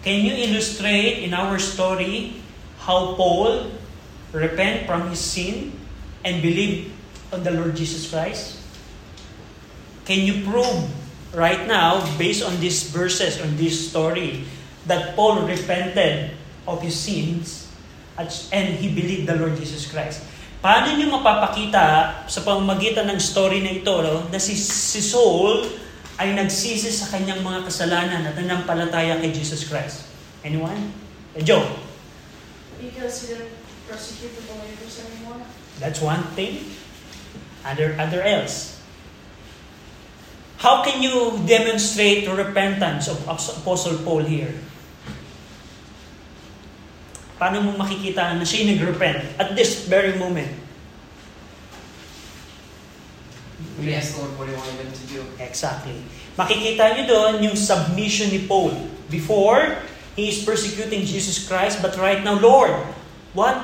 can 0.05 0.21
you 0.21 0.29
illustrate 0.45 1.25
in 1.25 1.33
our 1.33 1.57
story 1.57 2.37
how 2.85 3.17
Paul 3.17 3.73
repent 4.29 4.85
from 4.85 5.09
his 5.09 5.17
sin 5.17 5.73
and 6.21 6.37
believe 6.37 6.93
on 7.33 7.41
the 7.41 7.49
Lord 7.49 7.73
Jesus 7.73 8.05
Christ? 8.05 8.61
Can 10.05 10.21
you 10.21 10.45
prove 10.45 10.85
right 11.33 11.65
now, 11.65 11.97
based 12.21 12.45
on 12.45 12.61
these 12.61 12.93
verses, 12.93 13.41
on 13.41 13.57
this 13.57 13.89
story, 13.89 14.45
that 14.85 15.17
Paul 15.17 15.49
repented 15.49 16.37
of 16.69 16.85
his 16.85 16.93
sins 16.93 17.73
at, 18.21 18.29
and 18.53 18.77
he 18.77 18.93
believed 18.93 19.25
the 19.25 19.33
Lord 19.33 19.57
Jesus 19.57 19.89
Christ? 19.89 20.21
Paano 20.61 20.93
niyo 20.93 21.09
mapapakita 21.09 22.21
sa 22.29 22.39
pamamagitan 22.45 23.09
ng 23.09 23.17
story 23.17 23.65
na 23.65 23.73
ito 23.73 23.97
no, 23.97 24.29
na 24.29 24.37
si, 24.37 24.53
si 24.53 25.01
Saul 25.01 25.86
ay 26.17 26.33
nagsisi 26.33 26.89
sa 26.89 27.13
kanyang 27.13 27.45
mga 27.45 27.69
kasalanan 27.69 28.25
at 28.25 28.33
nanampalataya 28.33 29.21
kay 29.21 29.29
Jesus 29.29 29.69
Christ? 29.69 30.09
Anyone? 30.41 30.89
Eh, 31.37 31.45
Joe? 31.45 31.61
Because 32.81 33.21
he 33.21 33.37
didn't 33.37 33.53
persecute 33.85 34.33
the 34.33 34.43
believers 34.49 34.97
anymore. 35.05 35.45
That's 35.77 36.01
one 36.01 36.25
thing. 36.33 36.73
Other, 37.61 37.93
other 38.01 38.25
else. 38.25 38.81
How 40.57 40.81
can 40.81 41.05
you 41.05 41.37
demonstrate 41.45 42.25
the 42.25 42.33
repentance 42.33 43.05
of 43.05 43.21
Apostle 43.29 44.01
Paul 44.01 44.25
here? 44.25 44.57
Paano 47.37 47.61
mo 47.61 47.77
makikita 47.77 48.33
na 48.33 48.41
siya 48.41 48.73
nag-repent 48.73 49.37
at 49.37 49.53
this 49.53 49.85
very 49.85 50.17
moment? 50.17 50.49
The 53.87 54.19
Lord 54.19 54.31
what 54.35 54.47
he 54.49 54.55
wanted 54.55 54.83
him 54.83 54.91
to 54.91 55.05
do. 55.07 55.21
Exactly. 55.39 56.03
Makikita 56.35 56.93
niyo 56.93 57.03
doon 57.07 57.33
yung 57.41 57.57
submission 57.57 58.29
ni 58.29 58.43
Paul. 58.43 58.75
Before, 59.07 59.79
he 60.19 60.27
is 60.27 60.43
persecuting 60.43 61.07
Jesus 61.07 61.47
Christ, 61.47 61.79
but 61.79 61.95
right 61.95 62.19
now, 62.21 62.35
Lord, 62.35 62.75
what 63.31 63.55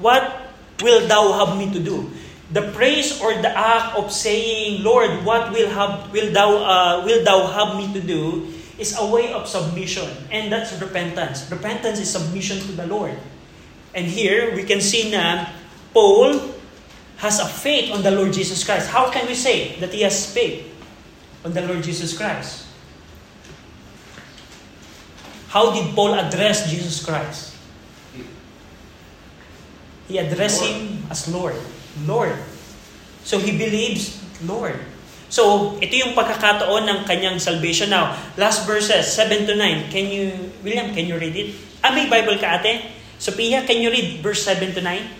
what 0.00 0.50
will 0.80 1.04
thou 1.04 1.36
have 1.36 1.60
me 1.60 1.68
to 1.76 1.80
do? 1.80 2.08
The 2.50 2.72
praise 2.74 3.20
or 3.22 3.36
the 3.38 3.52
act 3.52 3.94
of 3.94 4.10
saying, 4.10 4.82
Lord, 4.82 5.22
what 5.22 5.54
will 5.54 5.70
have 5.70 6.10
will 6.10 6.32
thou 6.34 6.50
uh, 6.62 6.94
will 7.06 7.22
thou 7.22 7.46
have 7.46 7.78
me 7.78 7.92
to 7.94 8.02
do 8.02 8.50
is 8.80 8.96
a 8.96 9.04
way 9.04 9.30
of 9.30 9.44
submission, 9.44 10.08
and 10.32 10.48
that's 10.48 10.72
repentance. 10.80 11.44
Repentance 11.52 12.00
is 12.00 12.08
submission 12.08 12.58
to 12.64 12.72
the 12.72 12.88
Lord. 12.88 13.14
And 13.92 14.08
here 14.08 14.56
we 14.56 14.64
can 14.64 14.80
see 14.80 15.12
na 15.12 15.52
Paul 15.92 16.59
has 17.20 17.38
a 17.38 17.46
faith 17.46 17.92
on 17.92 18.02
the 18.02 18.10
Lord 18.10 18.32
Jesus 18.32 18.64
Christ. 18.64 18.88
How 18.88 19.12
can 19.12 19.28
we 19.28 19.36
say 19.36 19.76
that 19.80 19.92
he 19.92 20.02
has 20.02 20.32
faith 20.32 20.64
on 21.44 21.52
the 21.52 21.60
Lord 21.60 21.84
Jesus 21.84 22.16
Christ? 22.16 22.64
How 25.52 25.68
did 25.72 25.94
Paul 25.94 26.16
address 26.16 26.70
Jesus 26.70 27.04
Christ? 27.04 27.52
He 30.08 30.16
addressed 30.16 30.64
Lord. 30.64 30.72
him 30.72 30.82
as 31.10 31.20
Lord. 31.28 31.56
Lord. 32.08 32.36
So 33.22 33.38
he 33.38 33.52
believes 33.52 34.16
Lord. 34.48 34.80
So, 35.30 35.78
ito 35.78 35.94
yung 35.94 36.18
pagkakataon 36.18 36.90
ng 36.90 36.98
kanyang 37.06 37.38
salvation. 37.38 37.94
Now, 37.94 38.18
last 38.34 38.66
verses, 38.66 39.06
7 39.14 39.46
to 39.46 39.54
9. 39.54 39.86
Can 39.86 40.10
you, 40.10 40.34
William, 40.66 40.90
can 40.90 41.06
you 41.06 41.14
read 41.22 41.38
it? 41.38 41.54
Ah, 41.86 41.94
may 41.94 42.10
Bible 42.10 42.34
ka 42.42 42.58
ate? 42.58 42.90
Sophia, 43.14 43.62
can 43.62 43.78
you 43.78 43.94
read 43.94 44.18
verse 44.26 44.42
7 44.42 44.74
to 44.74 44.82
9? 44.82 45.19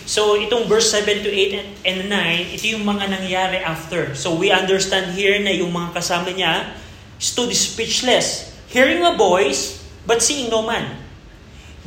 So, 0.11 0.35
itong 0.35 0.67
verse 0.67 0.91
7 0.91 1.23
to 1.23 1.31
8 1.31 1.87
and 1.87 2.11
9, 2.11 2.51
ito 2.59 2.75
yung 2.75 2.83
mga 2.83 3.15
nangyari 3.15 3.63
after. 3.63 4.11
So, 4.11 4.35
we 4.35 4.51
understand 4.51 5.15
here 5.15 5.39
na 5.39 5.55
yung 5.55 5.71
mga 5.71 5.95
kasama 5.95 6.35
niya 6.35 6.67
stood 7.15 7.55
speechless, 7.55 8.51
hearing 8.67 9.07
a 9.07 9.15
voice, 9.15 9.79
but 10.03 10.19
seeing 10.19 10.51
no 10.51 10.67
man. 10.67 10.99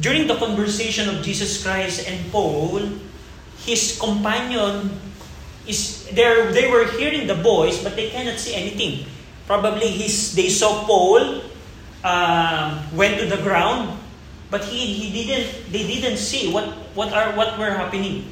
During 0.00 0.24
the 0.24 0.40
conversation 0.40 1.12
of 1.12 1.20
Jesus 1.20 1.60
Christ 1.60 2.08
and 2.08 2.16
Paul, 2.32 2.96
his 3.68 4.00
companion 4.00 4.88
is 5.68 6.08
there 6.12 6.52
they 6.52 6.68
were 6.68 6.84
hearing 6.96 7.24
the 7.24 7.36
voice 7.36 7.80
but 7.80 7.96
they 7.96 8.12
cannot 8.12 8.36
see 8.36 8.52
anything 8.52 9.08
probably 9.48 9.88
his 9.88 10.36
they 10.36 10.52
saw 10.52 10.84
paul 10.84 11.40
uh, 12.04 12.68
went 12.92 13.16
to 13.16 13.24
the 13.24 13.40
ground 13.40 13.96
but 14.54 14.62
he 14.70 14.86
he 14.86 15.10
didn't 15.10 15.50
they 15.74 15.82
didn't 15.82 16.22
see 16.22 16.46
what 16.54 16.70
what 16.94 17.10
are 17.10 17.34
what 17.34 17.58
were 17.58 17.74
happening 17.74 18.22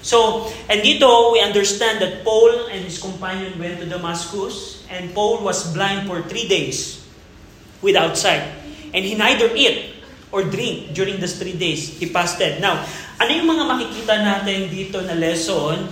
so 0.00 0.48
and 0.72 0.80
dito 0.80 1.36
we 1.36 1.44
understand 1.44 2.00
that 2.00 2.24
paul 2.24 2.72
and 2.72 2.80
his 2.88 2.96
companion 2.96 3.52
went 3.60 3.76
to 3.76 3.84
damascus 3.84 4.80
and 4.88 5.12
paul 5.12 5.44
was 5.44 5.68
blind 5.76 6.08
for 6.08 6.24
three 6.24 6.48
days 6.48 7.04
without 7.84 8.16
sight 8.16 8.48
and 8.96 9.04
he 9.04 9.12
neither 9.12 9.52
eat 9.52 10.00
or 10.32 10.40
drink 10.40 10.96
during 10.96 11.20
those 11.20 11.36
three 11.36 11.52
days 11.52 12.00
he 12.00 12.08
fasted 12.08 12.64
now 12.64 12.80
ano 13.20 13.28
yung 13.28 13.52
mga 13.52 13.64
makikita 13.68 14.14
natin 14.24 14.72
dito 14.72 15.04
na 15.04 15.12
lesson 15.12 15.84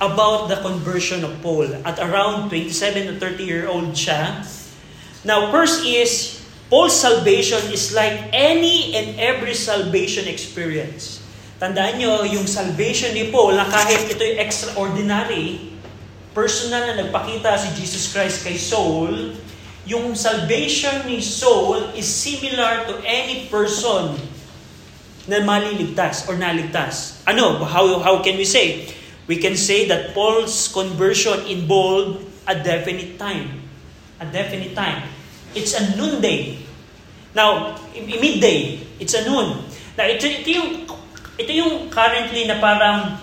about 0.00 0.48
the 0.48 0.56
conversion 0.64 1.22
of 1.22 1.30
Paul. 1.44 1.68
At 1.84 2.00
around 2.00 2.48
27 2.48 3.06
to 3.06 3.14
30 3.20 3.44
year 3.44 3.68
old 3.68 3.92
siya. 3.92 4.42
Now, 5.22 5.52
first 5.52 5.84
is, 5.84 6.39
Paul's 6.70 6.94
salvation 6.94 7.58
is 7.74 7.90
like 7.90 8.30
any 8.30 8.94
and 8.94 9.18
every 9.18 9.58
salvation 9.58 10.30
experience. 10.30 11.18
Tandaan 11.58 11.98
nyo, 11.98 12.22
yung 12.22 12.46
salvation 12.46 13.10
ni 13.10 13.26
Paul, 13.34 13.58
na 13.58 13.66
kahit 13.66 14.06
ito 14.06 14.22
yung 14.22 14.38
extraordinary, 14.38 15.74
personal 16.30 16.86
na 16.86 17.04
nagpakita 17.04 17.58
si 17.58 17.74
Jesus 17.74 18.14
Christ 18.14 18.46
kay 18.46 18.54
Saul, 18.54 19.34
yung 19.82 20.14
salvation 20.14 21.10
ni 21.10 21.18
Saul 21.18 21.90
is 21.98 22.06
similar 22.06 22.86
to 22.86 23.02
any 23.02 23.50
person 23.50 24.14
na 25.26 25.42
maliligtas 25.42 26.30
or 26.30 26.38
naligtas. 26.38 27.18
Ano? 27.26 27.66
How, 27.66 27.98
how 27.98 28.22
can 28.22 28.38
we 28.38 28.46
say? 28.46 28.86
We 29.26 29.42
can 29.42 29.58
say 29.58 29.90
that 29.90 30.14
Paul's 30.14 30.70
conversion 30.70 31.50
involved 31.50 32.22
a 32.46 32.54
definite 32.54 33.18
time. 33.18 33.66
A 34.22 34.26
definite 34.30 34.78
time. 34.78 35.18
It's 35.54 35.74
a 35.74 35.96
noonday. 35.96 36.58
Now, 37.34 37.78
midday, 37.94 38.86
it's 38.98 39.14
a 39.14 39.24
noon. 39.26 39.62
Now, 39.98 40.06
ito, 40.06 40.26
ito 40.26 40.48
yung 40.50 40.70
ito 41.40 41.50
yung 41.50 41.88
currently 41.88 42.44
na 42.46 42.60
parang 42.60 43.16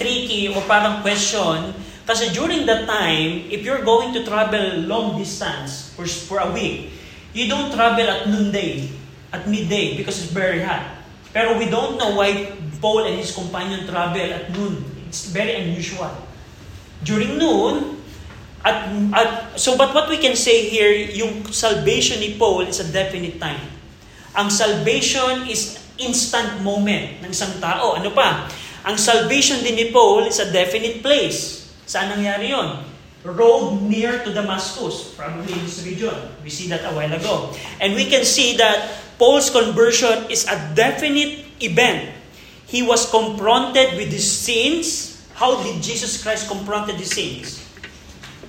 tricky 0.00 0.50
or 0.50 0.62
parang 0.64 1.04
question 1.04 1.74
kasi 2.02 2.34
during 2.34 2.66
that 2.66 2.90
time, 2.90 3.46
if 3.46 3.62
you're 3.62 3.86
going 3.86 4.10
to 4.10 4.26
travel 4.26 4.82
long 4.90 5.14
distance 5.14 5.94
for, 5.94 6.02
for 6.06 6.42
a 6.42 6.50
week, 6.50 6.90
you 7.30 7.46
don't 7.46 7.70
travel 7.70 8.02
at 8.02 8.26
noonday, 8.26 8.90
at 9.30 9.46
midday 9.46 9.96
because 9.96 10.18
it's 10.18 10.34
very 10.34 10.60
hot. 10.66 10.82
Pero 11.30 11.56
we 11.56 11.70
don't 11.70 11.96
know 11.96 12.18
why 12.18 12.52
Paul 12.82 13.06
and 13.06 13.16
his 13.16 13.30
companion 13.30 13.86
travel 13.86 14.18
at 14.20 14.50
noon 14.50 14.82
It's 15.06 15.28
very 15.28 15.54
unusual. 15.60 16.10
During 17.04 17.38
noon, 17.38 18.01
at, 18.64 18.88
at, 19.14 19.28
so 19.58 19.76
but 19.76 19.94
what 19.94 20.08
we 20.08 20.18
can 20.18 20.34
say 20.34 20.68
here, 20.70 20.90
yung 20.90 21.46
salvation 21.50 22.18
ni 22.18 22.38
Paul 22.38 22.66
is 22.70 22.80
a 22.80 22.88
definite 22.88 23.38
time. 23.38 23.60
Ang 24.34 24.48
salvation 24.48 25.46
is 25.50 25.78
instant 25.98 26.62
moment 26.64 27.20
ng 27.20 27.30
isang 27.30 27.52
tao. 27.60 27.98
Ano 27.98 28.10
pa? 28.10 28.48
Ang 28.88 28.96
salvation 28.98 29.60
din 29.60 29.76
ni 29.76 29.86
Paul 29.92 30.26
is 30.26 30.40
a 30.40 30.48
definite 30.50 31.04
place. 31.04 31.70
Saan 31.86 32.10
nangyari 32.10 32.50
yon? 32.50 32.82
Road 33.22 33.86
near 33.86 34.18
to 34.26 34.34
Damascus, 34.34 35.14
probably 35.14 35.54
in 35.54 35.62
this 35.62 35.86
region. 35.86 36.14
We 36.42 36.50
see 36.50 36.66
that 36.74 36.82
a 36.82 36.90
while 36.90 37.12
ago. 37.12 37.54
And 37.78 37.94
we 37.94 38.10
can 38.10 38.26
see 38.26 38.58
that 38.58 38.98
Paul's 39.14 39.46
conversion 39.46 40.26
is 40.26 40.50
a 40.50 40.58
definite 40.74 41.62
event 41.62 42.22
He 42.72 42.80
was 42.80 43.04
confronted 43.10 44.00
with 44.00 44.08
his 44.08 44.24
sins. 44.24 45.20
How 45.36 45.62
did 45.62 45.84
Jesus 45.84 46.22
Christ 46.22 46.48
confronted 46.48 46.96
his 46.96 47.12
sins? 47.12 47.61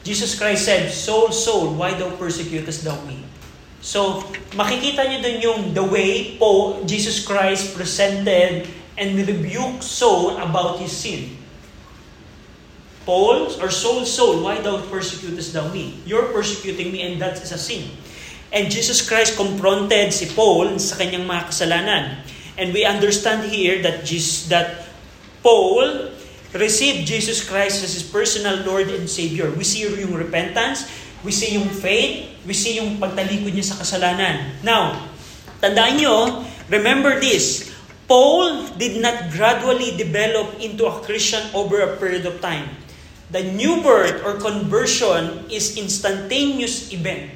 Jesus 0.03 0.35
Christ 0.35 0.67
said, 0.67 0.91
Soul, 0.91 1.31
soul, 1.31 1.73
why 1.79 1.95
thou 1.95 2.11
persecutest 2.19 2.83
thou 2.83 2.99
me? 3.07 3.23
So, 3.83 4.23
makikita 4.55 5.07
niyo 5.07 5.19
dun 5.19 5.37
yung 5.43 5.61
the 5.75 5.83
way 5.83 6.39
po 6.39 6.79
Jesus 6.87 7.23
Christ 7.23 7.75
presented 7.75 8.67
and 8.95 9.09
rebuked 9.15 9.83
Saul 9.83 10.39
about 10.39 10.79
his 10.79 10.91
sin. 10.91 11.35
Paul, 13.03 13.51
or 13.59 13.67
soul, 13.67 14.07
soul, 14.07 14.39
why 14.43 14.63
thou 14.63 14.79
persecutest 14.87 15.51
thou 15.51 15.67
me? 15.67 15.99
You're 16.07 16.31
persecuting 16.31 16.95
me 16.95 17.03
and 17.03 17.19
that 17.19 17.35
is 17.43 17.51
a 17.51 17.59
sin. 17.59 17.91
And 18.55 18.71
Jesus 18.71 19.03
Christ 19.03 19.35
confronted 19.35 20.15
si 20.15 20.31
Paul 20.31 20.79
sa 20.79 20.95
kanyang 20.95 21.27
mga 21.27 21.51
kasalanan. 21.51 22.23
And 22.55 22.71
we 22.71 22.87
understand 22.87 23.49
here 23.51 23.83
that 23.83 24.07
Jesus, 24.07 24.47
that 24.47 24.87
Paul 25.43 26.12
received 26.53 27.09
Jesus 27.09 27.41
Christ 27.41 27.81
as 27.81 27.97
his 27.97 28.05
personal 28.05 28.61
Lord 28.61 28.89
and 28.93 29.09
Savior. 29.09 29.49
We 29.53 29.65
see 29.65 29.89
yung 29.89 30.13
repentance, 30.13 30.85
we 31.25 31.33
see 31.33 31.57
yung 31.57 31.69
faith, 31.69 32.29
we 32.45 32.53
see 32.53 32.77
yung 32.77 33.01
pagtalikod 33.01 33.53
niya 33.53 33.73
sa 33.73 33.81
kasalanan. 33.81 34.61
Now, 34.61 34.97
tandaan 35.59 35.97
nyo, 35.97 36.45
remember 36.69 37.17
this, 37.17 37.73
Paul 38.05 38.69
did 38.77 39.01
not 39.01 39.33
gradually 39.33 39.97
develop 39.97 40.59
into 40.61 40.85
a 40.85 41.01
Christian 41.01 41.41
over 41.57 41.81
a 41.81 41.97
period 41.97 42.29
of 42.29 42.37
time. 42.43 42.77
The 43.33 43.41
new 43.41 43.81
birth 43.81 44.21
or 44.21 44.37
conversion 44.37 45.49
is 45.49 45.73
instantaneous 45.73 46.93
event. 46.93 47.33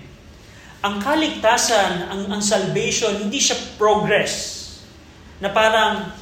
Ang 0.85 1.01
kaligtasan, 1.01 2.13
ang, 2.13 2.21
ang 2.29 2.41
salvation, 2.43 3.17
hindi 3.17 3.41
siya 3.41 3.57
progress 3.81 4.53
na 5.41 5.49
parang 5.49 6.13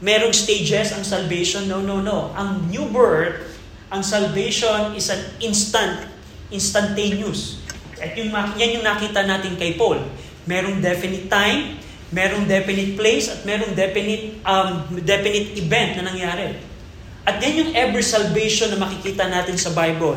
merong 0.00 0.32
stages 0.32 0.96
ang 0.96 1.04
salvation. 1.04 1.68
No, 1.68 1.84
no, 1.84 2.00
no. 2.00 2.32
Ang 2.36 2.72
new 2.72 2.88
birth, 2.88 3.56
ang 3.92 4.00
salvation 4.00 4.96
is 4.96 5.12
an 5.12 5.20
instant, 5.44 6.08
instantaneous. 6.48 7.60
At 8.00 8.16
yung, 8.16 8.32
yan 8.32 8.80
yung 8.80 8.84
nakita 8.84 9.28
natin 9.28 9.60
kay 9.60 9.76
Paul. 9.76 10.00
Merong 10.48 10.80
definite 10.80 11.28
time, 11.28 11.76
merong 12.10 12.48
definite 12.48 12.96
place, 12.96 13.28
at 13.28 13.44
merong 13.44 13.76
definite, 13.76 14.40
um, 14.42 14.88
definite 15.04 15.52
event 15.60 16.00
na 16.00 16.08
nangyari. 16.08 16.56
At 17.28 17.36
yan 17.44 17.54
yung 17.60 17.70
every 17.76 18.02
salvation 18.02 18.72
na 18.72 18.80
makikita 18.80 19.28
natin 19.28 19.60
sa 19.60 19.70
Bible. 19.76 20.16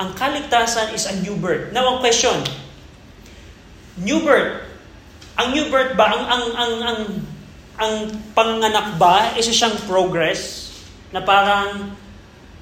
Ang 0.00 0.16
kaligtasan 0.16 0.96
is 0.96 1.04
a 1.04 1.14
new 1.20 1.36
birth. 1.36 1.76
Now, 1.76 1.92
ang 1.92 1.98
question, 2.00 2.40
new 4.00 4.24
birth, 4.24 4.64
ang 5.36 5.52
new 5.52 5.68
birth 5.68 5.92
ba, 5.92 6.08
ang, 6.08 6.24
ang, 6.24 6.44
ang, 6.56 6.72
ang, 6.80 7.00
ang 7.80 8.12
panganak 8.36 9.00
ba, 9.00 9.32
isa 9.40 9.56
siyang 9.56 9.80
progress 9.88 10.68
na 11.16 11.24
parang, 11.24 11.96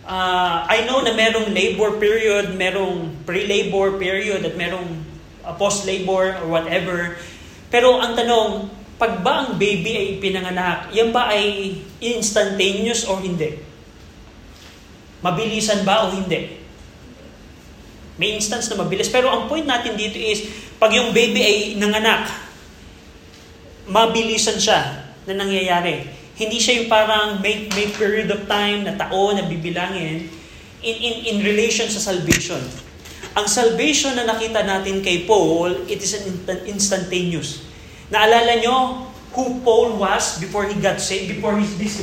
uh, 0.07 0.63
I 0.71 0.87
know 0.87 1.03
na 1.03 1.11
merong 1.11 1.51
labor 1.51 1.99
period, 1.99 2.55
merong 2.55 3.27
pre-labor 3.27 3.99
period, 3.99 4.47
at 4.47 4.55
merong 4.55 4.87
uh, 5.43 5.51
post-labor 5.59 6.39
or 6.39 6.47
whatever. 6.47 7.19
Pero 7.67 7.99
ang 7.99 8.15
tanong, 8.15 8.71
pag 8.95 9.19
ba 9.27 9.43
ang 9.43 9.59
baby 9.59 9.99
ay 9.99 10.09
pinanganak, 10.23 10.95
yan 10.95 11.11
ba 11.11 11.35
ay 11.35 11.75
instantaneous 11.99 13.03
or 13.11 13.19
hindi? 13.19 13.59
Mabilisan 15.19 15.83
ba 15.83 16.07
o 16.07 16.15
hindi? 16.15 16.63
May 18.23 18.39
instance 18.39 18.71
na 18.71 18.79
mabilis. 18.79 19.11
Pero 19.11 19.35
ang 19.35 19.51
point 19.51 19.67
natin 19.67 19.99
dito 19.99 20.15
is, 20.15 20.47
pag 20.79 20.95
yung 20.95 21.11
baby 21.11 21.43
ay 21.43 21.57
nanganak, 21.75 22.31
mabilisan 23.91 24.63
siya 24.63 25.08
na 25.29 25.37
nangyayari. 25.37 26.09
Hindi 26.35 26.57
siya 26.57 26.81
yung 26.83 26.89
parang 26.89 27.45
may, 27.45 27.69
may 27.77 27.93
period 27.93 28.33
of 28.33 28.49
time 28.49 28.89
na 28.89 28.97
taon 28.97 29.37
na 29.37 29.45
bibilangin 29.45 30.25
in, 30.81 30.97
in, 30.97 31.15
in 31.35 31.37
relation 31.45 31.87
sa 31.93 32.01
salvation. 32.01 32.63
Ang 33.37 33.47
salvation 33.47 34.17
na 34.17 34.25
nakita 34.25 34.65
natin 34.65 35.05
kay 35.05 35.29
Paul, 35.29 35.85
it 35.87 36.01
is 36.01 36.17
an 36.17 36.25
instantaneous. 36.67 37.63
Naalala 38.09 38.57
nyo 38.65 39.07
who 39.37 39.61
Paul 39.61 40.01
was 40.01 40.41
before 40.41 40.67
he 40.67 40.75
got 40.81 40.99
saved, 40.99 41.31
before 41.31 41.55
his 41.61 41.77
this? 41.77 42.01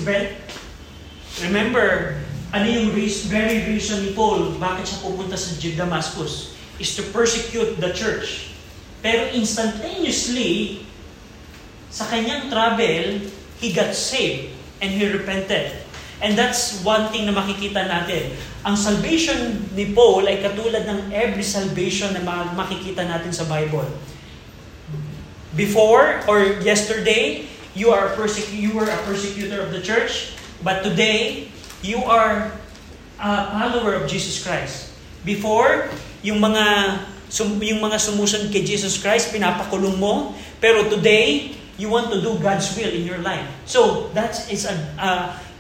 Remember, 1.43 2.15
ano 2.55 2.65
yung 2.69 2.95
very 3.27 3.67
reason 3.67 4.05
ni 4.05 4.15
Paul, 4.15 4.55
bakit 4.55 4.87
siya 4.87 5.03
pupunta 5.03 5.35
sa 5.35 5.51
Damascus? 5.59 6.55
Is 6.79 6.95
to 6.95 7.03
persecute 7.11 7.79
the 7.79 7.91
church. 7.91 8.55
Pero 9.03 9.31
instantaneously, 9.35 10.83
sa 11.95 12.11
kanyang 12.11 12.51
travel, 12.51 13.23
he 13.63 13.71
got 13.71 13.95
saved 13.95 14.51
and 14.83 14.91
he 14.91 15.07
repented. 15.07 15.71
And 16.19 16.35
that's 16.35 16.83
one 16.83 17.07
thing 17.15 17.23
na 17.23 17.31
makikita 17.31 17.87
natin. 17.87 18.35
Ang 18.67 18.75
salvation 18.75 19.63
ni 19.71 19.95
Paul 19.95 20.27
ay 20.27 20.43
katulad 20.43 20.83
ng 20.83 21.15
every 21.15 21.43
salvation 21.43 22.11
na 22.11 22.51
makikita 22.51 23.07
natin 23.07 23.31
sa 23.31 23.47
Bible. 23.47 23.87
Before 25.55 26.19
or 26.27 26.59
yesterday, 26.67 27.47
you 27.71 27.95
are 27.95 28.11
a 28.11 28.13
persec- 28.19 28.51
you 28.51 28.75
were 28.75 28.91
a 28.91 28.99
persecutor 29.07 29.63
of 29.63 29.71
the 29.71 29.79
church, 29.79 30.35
but 30.59 30.83
today 30.83 31.47
you 31.79 32.03
are 32.03 32.51
a 33.23 33.31
follower 33.55 33.95
of 33.95 34.03
Jesus 34.11 34.43
Christ. 34.43 34.91
Before, 35.23 35.87
yung 36.27 36.43
mga 36.43 36.99
yung 37.63 37.79
mga 37.79 37.97
sumusunod 38.03 38.51
kay 38.51 38.67
Jesus 38.67 38.99
Christ, 38.99 39.31
pinapakulong 39.31 39.95
mo, 39.95 40.35
pero 40.59 40.87
today, 40.91 41.55
you 41.77 41.89
want 41.89 42.11
to 42.11 42.21
do 42.21 42.39
God's 42.39 42.75
will 42.75 42.89
in 42.91 43.03
your 43.03 43.19
life. 43.19 43.45
So, 43.65 44.09
that 44.13 44.35
is 44.51 44.65
a, 44.65 44.75
a 44.99 45.09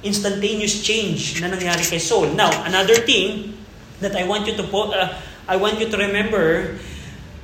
instantaneous 0.03 0.85
change 0.85 1.41
na 1.41 1.49
nangyari 1.49 1.81
kay 1.81 1.99
Saul. 1.99 2.37
Now, 2.37 2.51
another 2.63 2.95
thing 3.01 3.57
that 3.99 4.15
I 4.15 4.23
want 4.29 4.47
you 4.47 4.55
to 4.55 4.63
po, 4.69 4.93
uh, 4.93 5.11
I 5.47 5.57
want 5.57 5.81
you 5.81 5.89
to 5.89 5.97
remember 5.97 6.77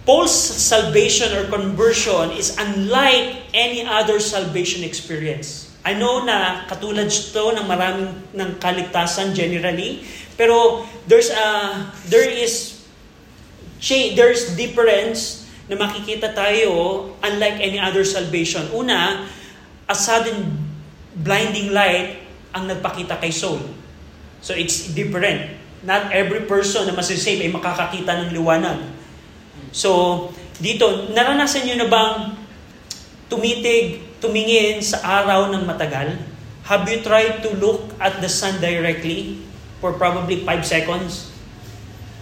Paul's 0.05 0.33
salvation 0.33 1.33
or 1.37 1.45
conversion 1.49 2.31
is 2.33 2.57
unlike 2.57 3.49
any 3.53 3.85
other 3.85 4.19
salvation 4.19 4.83
experience. 4.83 5.69
I 5.81 5.97
know 5.97 6.25
na 6.25 6.65
katulad 6.69 7.09
ito 7.09 7.53
ng 7.57 7.65
maraming 7.65 8.13
ng 8.37 8.49
kaligtasan 8.61 9.33
generally, 9.33 10.05
pero 10.37 10.85
there's 11.09 11.33
a 11.33 11.49
there 12.09 12.25
is 12.25 12.85
change, 13.81 14.13
there's 14.13 14.53
difference 14.53 15.40
na 15.71 15.79
makikita 15.79 16.35
tayo 16.35 17.07
unlike 17.23 17.63
any 17.63 17.79
other 17.79 18.03
salvation. 18.03 18.67
Una, 18.75 19.23
a 19.87 19.95
sudden 19.95 20.51
blinding 21.15 21.71
light 21.71 22.19
ang 22.51 22.67
nagpakita 22.67 23.15
kay 23.23 23.31
Saul. 23.31 23.63
So 24.43 24.51
it's 24.51 24.91
different. 24.91 25.55
Not 25.87 26.11
every 26.11 26.43
person 26.43 26.91
na 26.91 26.93
masisave 26.93 27.47
ay 27.47 27.51
makakakita 27.55 28.27
ng 28.27 28.29
liwanag. 28.35 28.83
So, 29.71 30.29
dito, 30.59 31.09
naranasan 31.15 31.63
nyo 31.63 31.75
na 31.79 31.87
bang 31.87 32.15
tumitig, 33.31 34.03
tumingin 34.19 34.83
sa 34.83 35.23
araw 35.23 35.55
ng 35.55 35.63
matagal? 35.63 36.19
Have 36.67 36.83
you 36.91 36.99
tried 36.99 37.39
to 37.47 37.49
look 37.57 37.95
at 37.97 38.19
the 38.19 38.27
sun 38.27 38.59
directly 38.59 39.39
for 39.79 39.95
probably 39.95 40.43
5 40.43 40.67
seconds? 40.67 41.31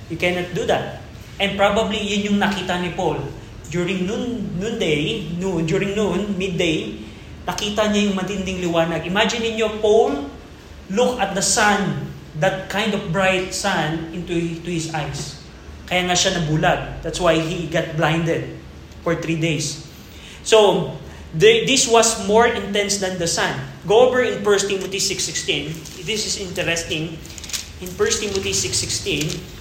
You 0.08 0.16
cannot 0.16 0.54
do 0.54 0.70
that. 0.70 0.99
And 1.40 1.56
probably 1.56 2.04
yun 2.04 2.36
yung 2.36 2.38
nakita 2.44 2.76
ni 2.84 2.92
Paul. 2.92 3.24
During 3.72 4.04
noon, 4.04 4.60
noonday, 4.60 5.32
noon, 5.40 5.64
during 5.64 5.96
noon, 5.96 6.36
midday, 6.36 7.00
nakita 7.48 7.88
niya 7.90 8.12
yung 8.12 8.16
matinding 8.20 8.60
liwanag. 8.60 9.08
Imagine 9.08 9.56
niyo 9.56 9.80
Paul 9.80 10.28
look 10.92 11.16
at 11.18 11.32
the 11.34 11.42
sun, 11.42 12.12
that 12.44 12.68
kind 12.68 12.92
of 12.92 13.00
bright 13.16 13.56
sun 13.56 14.12
into, 14.12 14.36
into 14.36 14.70
his 14.70 14.92
eyes. 14.92 15.40
Kaya 15.88 16.06
nga 16.06 16.18
siya 16.18 16.38
nabulag. 16.38 17.02
That's 17.02 17.18
why 17.18 17.40
he 17.40 17.66
got 17.66 17.98
blinded 17.98 18.60
for 19.02 19.16
three 19.18 19.40
days. 19.40 19.90
So, 20.44 20.92
the, 21.34 21.66
this 21.66 21.90
was 21.90 22.28
more 22.28 22.46
intense 22.46 22.98
than 23.00 23.18
the 23.18 23.28
sun. 23.28 23.58
Go 23.88 24.06
over 24.10 24.22
in 24.22 24.44
1 24.44 24.70
Timothy 24.70 25.02
6.16. 25.02 26.06
This 26.06 26.26
is 26.26 26.38
interesting. 26.42 27.18
In 27.80 27.90
1 27.90 27.96
Timothy 27.96 28.52
6.16, 28.52 29.59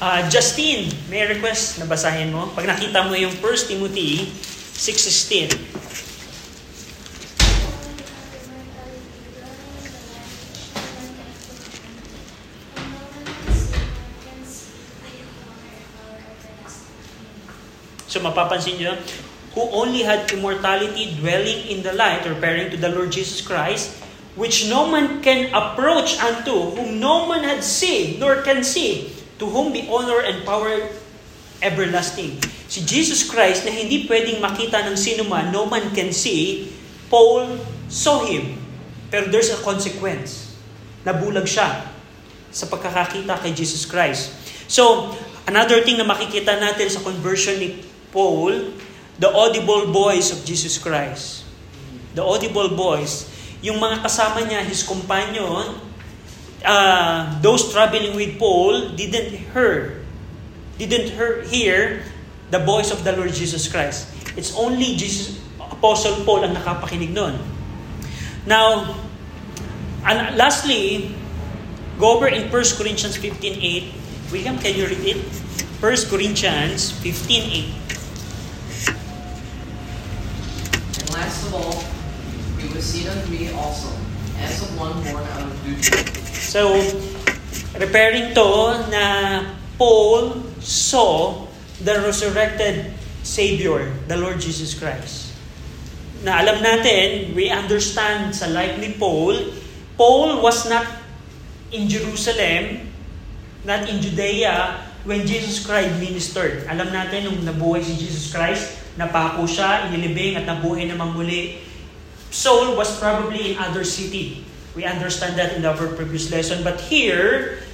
uh, 0.00 0.22
Justine, 0.32 0.90
may 1.08 1.24
request 1.28 1.78
na 1.78 1.86
basahin 1.86 2.32
mo. 2.32 2.52
Pag 2.52 2.68
nakita 2.68 3.04
mo 3.04 3.14
yung 3.16 3.32
1 3.38 3.70
Timothy 3.70 4.28
6.16, 4.76 5.86
So 18.16 18.24
mapapansin 18.24 18.80
nyo, 18.80 18.96
who 19.52 19.68
only 19.76 20.00
had 20.00 20.24
immortality 20.32 21.12
dwelling 21.20 21.68
in 21.68 21.84
the 21.84 21.92
light, 21.92 22.24
referring 22.24 22.72
to 22.72 22.80
the 22.80 22.88
Lord 22.88 23.12
Jesus 23.12 23.44
Christ, 23.44 23.92
which 24.36 24.68
no 24.68 24.86
man 24.86 25.24
can 25.24 25.48
approach 25.56 26.20
unto, 26.20 26.76
whom 26.76 27.00
no 27.00 27.26
man 27.26 27.42
had 27.42 27.64
seen, 27.64 28.20
nor 28.20 28.44
can 28.44 28.60
see, 28.62 29.08
to 29.40 29.48
whom 29.48 29.72
be 29.72 29.88
honor 29.88 30.20
and 30.20 30.44
power 30.44 30.92
everlasting. 31.64 32.36
Si 32.68 32.84
Jesus 32.84 33.24
Christ 33.24 33.64
na 33.64 33.72
hindi 33.72 34.04
pwedeng 34.04 34.44
makita 34.44 34.84
ng 34.84 34.96
sino 34.96 35.24
man, 35.24 35.48
no 35.48 35.64
man 35.64 35.88
can 35.96 36.12
see, 36.12 36.68
Paul 37.08 37.56
saw 37.88 38.28
him. 38.28 38.60
Pero 39.08 39.32
there's 39.32 39.48
a 39.54 39.60
consequence. 39.64 40.52
Nabulag 41.06 41.48
siya 41.48 41.86
sa 42.50 42.66
pagkakakita 42.68 43.40
kay 43.40 43.56
Jesus 43.56 43.88
Christ. 43.88 44.34
So, 44.66 45.14
another 45.46 45.80
thing 45.86 45.96
na 45.96 46.04
makikita 46.04 46.58
natin 46.58 46.90
sa 46.90 47.00
conversion 47.00 47.56
ni 47.62 47.80
Paul, 48.10 48.74
the 49.16 49.30
audible 49.30 49.88
voice 49.88 50.34
of 50.34 50.42
Jesus 50.42 50.76
Christ. 50.76 51.46
The 52.18 52.24
audible 52.24 52.72
voice. 52.74 53.30
Yung 53.64 53.80
mga 53.80 54.04
kasama 54.04 54.44
niya, 54.44 54.60
his 54.64 54.84
companion, 54.84 55.80
uh, 56.64 57.40
those 57.40 57.72
traveling 57.72 58.16
with 58.16 58.38
Paul 58.38 58.92
didn't 58.98 59.32
hear, 59.52 60.02
didn't 60.76 61.14
hear, 61.14 61.42
hear 61.48 62.02
the 62.50 62.58
voice 62.58 62.90
of 62.90 63.04
the 63.04 63.12
Lord 63.12 63.32
Jesus 63.32 63.68
Christ. 63.68 64.08
It's 64.36 64.54
only 64.54 64.96
Jesus, 64.96 65.40
Apostle 65.58 66.24
Paul 66.24 66.44
ang 66.44 66.54
nakapakinig 66.54 67.12
nun. 67.16 67.38
Now, 68.46 68.94
and 70.04 70.36
lastly, 70.36 71.14
go 71.98 72.16
over 72.16 72.28
in 72.28 72.52
1 72.52 72.78
Corinthians 72.78 73.18
15.8. 73.18 74.30
William, 74.30 74.58
can 74.58 74.74
you 74.76 74.86
read 74.86 75.16
it? 75.16 75.20
1 75.80 76.10
Corinthians 76.12 76.92
15.8. 77.02 77.86
And 81.00 81.10
last 81.10 81.46
of 81.46 81.54
all, 81.54 81.95
unto 82.76 83.32
me 83.32 83.48
also, 83.56 83.88
as 84.36 84.60
of 84.60 84.68
one 84.76 84.92
born 85.00 85.24
out 85.32 85.48
of 85.48 85.56
time. 85.64 85.80
So, 86.36 86.76
referring 87.80 88.36
to 88.36 88.48
na 88.92 89.06
Paul 89.80 90.44
saw 90.60 91.48
the 91.80 92.04
resurrected 92.04 92.92
Savior, 93.24 93.92
the 94.08 94.16
Lord 94.20 94.40
Jesus 94.44 94.76
Christ. 94.76 95.32
Na 96.20 96.44
alam 96.44 96.60
natin, 96.60 97.32
we 97.32 97.48
understand 97.48 98.36
sa 98.36 98.48
life 98.52 98.76
ni 98.76 98.92
Paul, 98.92 99.56
Paul 99.96 100.44
was 100.44 100.68
not 100.68 100.84
in 101.72 101.88
Jerusalem, 101.88 102.92
not 103.64 103.88
in 103.88 104.04
Judea, 104.04 104.84
when 105.08 105.24
Jesus 105.24 105.64
Christ 105.64 105.96
ministered. 105.96 106.68
Alam 106.68 106.92
natin, 106.92 107.30
nung 107.30 107.40
nabuhay 107.40 107.80
si 107.80 107.96
Jesus 107.96 108.28
Christ, 108.28 108.76
napako 109.00 109.48
siya, 109.48 109.88
inilibing 109.88 110.36
at 110.36 110.44
nabuhay 110.44 110.84
namang 110.90 111.16
muli. 111.16 111.62
Saul 112.30 112.76
was 112.76 112.92
probably 112.98 113.52
in 113.52 113.58
other 113.58 113.84
city. 113.84 114.44
We 114.74 114.84
understand 114.84 115.38
that 115.38 115.56
in 115.56 115.64
our 115.64 115.88
previous 115.96 116.30
lesson. 116.30 116.62
But 116.62 116.80
here, 116.80 117.64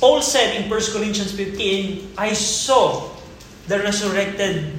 Paul 0.00 0.20
said 0.20 0.60
in 0.60 0.68
1 0.68 0.92
Corinthians 0.92 1.32
15, 1.32 2.14
I 2.18 2.32
saw 2.36 3.08
the 3.66 3.80
resurrected 3.80 4.72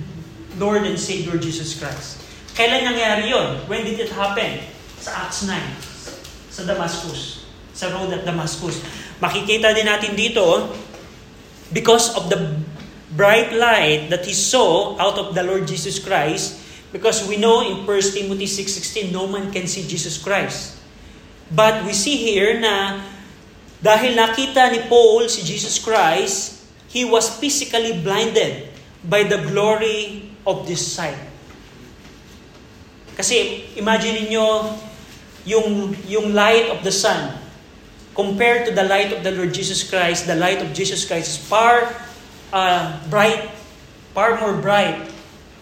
Lord 0.61 0.85
and 0.85 0.99
Savior 0.99 1.37
Jesus 1.41 1.73
Christ. 1.77 2.21
Kailan 2.53 2.85
nangyari 2.85 3.31
yon? 3.31 3.65
When 3.65 3.81
did 3.87 3.97
it 3.97 4.11
happen? 4.11 4.61
Sa 4.99 5.25
Acts 5.25 5.47
9, 5.47 5.55
sa 6.51 6.67
Damascus, 6.67 7.47
sa 7.71 7.87
road 7.95 8.11
at 8.11 8.27
Damascus. 8.27 8.83
Makikita 9.23 9.71
din 9.71 9.87
natin 9.87 10.11
dito, 10.13 10.67
because 11.71 12.11
of 12.19 12.27
the 12.27 12.59
bright 13.15 13.55
light 13.55 14.11
that 14.11 14.27
he 14.27 14.35
saw 14.35 14.99
out 14.99 15.15
of 15.17 15.33
the 15.33 15.41
Lord 15.41 15.65
Jesus 15.65 15.97
Christ, 16.03 16.59
because 16.91 17.27
we 17.27 17.37
know 17.37 17.61
in 17.61 17.85
1 17.85 17.85
Timothy 17.85 18.45
6.16, 18.45 19.11
no 19.11 19.27
man 19.27 19.51
can 19.51 19.67
see 19.67 19.85
Jesus 19.85 20.17
Christ. 20.17 20.77
But 21.49 21.85
we 21.85 21.93
see 21.93 22.17
here 22.17 22.59
na 22.59 23.01
dahil 23.81 24.17
nakita 24.17 24.69
ni 24.73 24.85
Paul 24.89 25.29
si 25.29 25.45
Jesus 25.45 25.77
Christ, 25.77 26.65
he 26.89 27.05
was 27.05 27.29
physically 27.29 28.01
blinded 28.01 28.69
by 29.05 29.23
the 29.23 29.37
glory 29.49 30.29
of 30.45 30.65
this 30.65 30.81
sight. 30.81 31.17
Kasi 33.15 33.67
imagine 33.77 34.25
niyo 34.25 34.73
yung, 35.45 35.93
yung 36.09 36.33
light 36.33 36.73
of 36.73 36.81
the 36.81 36.91
sun 36.93 37.37
compared 38.17 38.67
to 38.67 38.71
the 38.75 38.83
light 38.83 39.13
of 39.13 39.23
the 39.23 39.31
Lord 39.31 39.53
Jesus 39.53 39.85
Christ, 39.85 40.27
the 40.27 40.35
light 40.35 40.59
of 40.59 40.73
Jesus 40.75 41.05
Christ 41.05 41.37
is 41.37 41.39
far 41.39 41.87
uh, 42.51 42.99
bright, 43.07 43.47
far 44.11 44.41
more 44.41 44.57
bright 44.57 45.18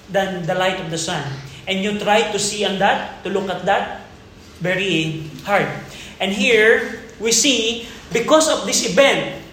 than 0.10 0.46
the 0.46 0.56
light 0.56 0.80
of 0.80 0.90
the 0.90 0.98
sun. 0.98 1.24
And 1.68 1.84
you 1.84 2.00
try 2.00 2.32
to 2.32 2.40
see 2.40 2.64
on 2.64 2.80
that, 2.80 3.24
to 3.24 3.30
look 3.30 3.50
at 3.50 3.66
that, 3.66 4.08
very 4.60 5.28
hard. 5.44 5.68
And 6.20 6.32
here, 6.32 7.04
we 7.20 7.32
see, 7.32 7.88
because 8.14 8.48
of 8.48 8.66
this 8.66 8.88
event, 8.88 9.44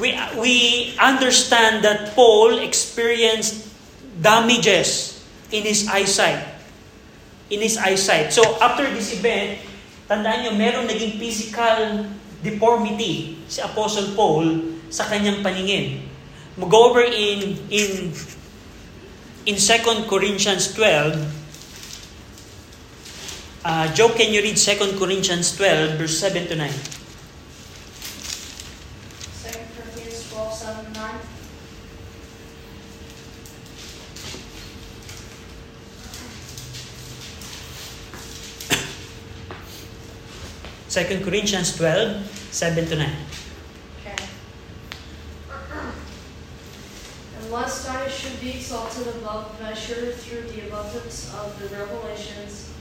we, 0.00 0.16
we 0.38 0.56
understand 0.98 1.84
that 1.84 2.14
Paul 2.14 2.58
experienced 2.58 3.68
damages 4.20 5.20
in 5.50 5.64
his 5.64 5.88
eyesight. 5.88 6.46
In 7.50 7.60
his 7.60 7.76
eyesight. 7.76 8.32
So, 8.32 8.56
after 8.62 8.88
this 8.88 9.12
event, 9.12 9.60
tandaan 10.08 10.48
nyo, 10.48 10.52
meron 10.56 10.88
naging 10.88 11.20
physical 11.20 12.08
deformity 12.40 13.44
si 13.44 13.60
Apostle 13.60 14.16
Paul 14.16 14.72
sa 14.88 15.04
kanyang 15.04 15.44
paningin. 15.44 16.08
Mag-go 16.56 16.92
over 16.92 17.04
in, 17.04 17.56
in 17.68 18.12
in 19.46 19.56
2 19.56 20.06
Corinthians 20.08 20.72
12, 20.74 21.38
uh, 23.64 23.94
Joe, 23.94 24.08
can 24.10 24.32
you 24.32 24.42
read 24.42 24.56
2 24.56 24.98
Corinthians 24.98 25.56
12, 25.56 25.98
verse 25.98 26.18
7 26.18 26.46
to 26.48 26.56
9? 26.56 26.70
2 26.70 26.76
Corinthians 29.76 30.30
12, 30.30 30.54
7 30.54 30.84
and 30.86 30.92
9. 30.92 31.14
Second 40.92 41.24
Corinthians 41.24 41.74
12, 41.76 42.20
7 42.52 42.84
to 42.84 42.96
9. 42.96 43.08
Okay. 44.04 44.24
And 47.40 47.41
lest 47.52 47.86
I 47.90 48.08
should 48.08 48.40
be 48.40 48.52
exalted 48.52 49.06
above 49.08 49.60
measure 49.60 50.12
through 50.12 50.40
the 50.52 50.66
abundance 50.66 51.30
of 51.34 51.58
the 51.60 51.76
revelations, 51.76 52.72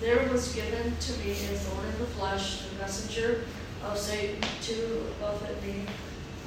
there 0.00 0.26
was 0.32 0.54
given 0.54 0.96
to 0.96 1.12
me 1.18 1.32
a 1.32 1.58
thorn 1.58 1.86
in 1.86 1.98
the 1.98 2.06
flesh, 2.06 2.62
the 2.62 2.78
messenger 2.78 3.44
of 3.84 3.98
Satan 3.98 4.40
to 4.62 5.06
buffet 5.20 5.62
me, 5.62 5.84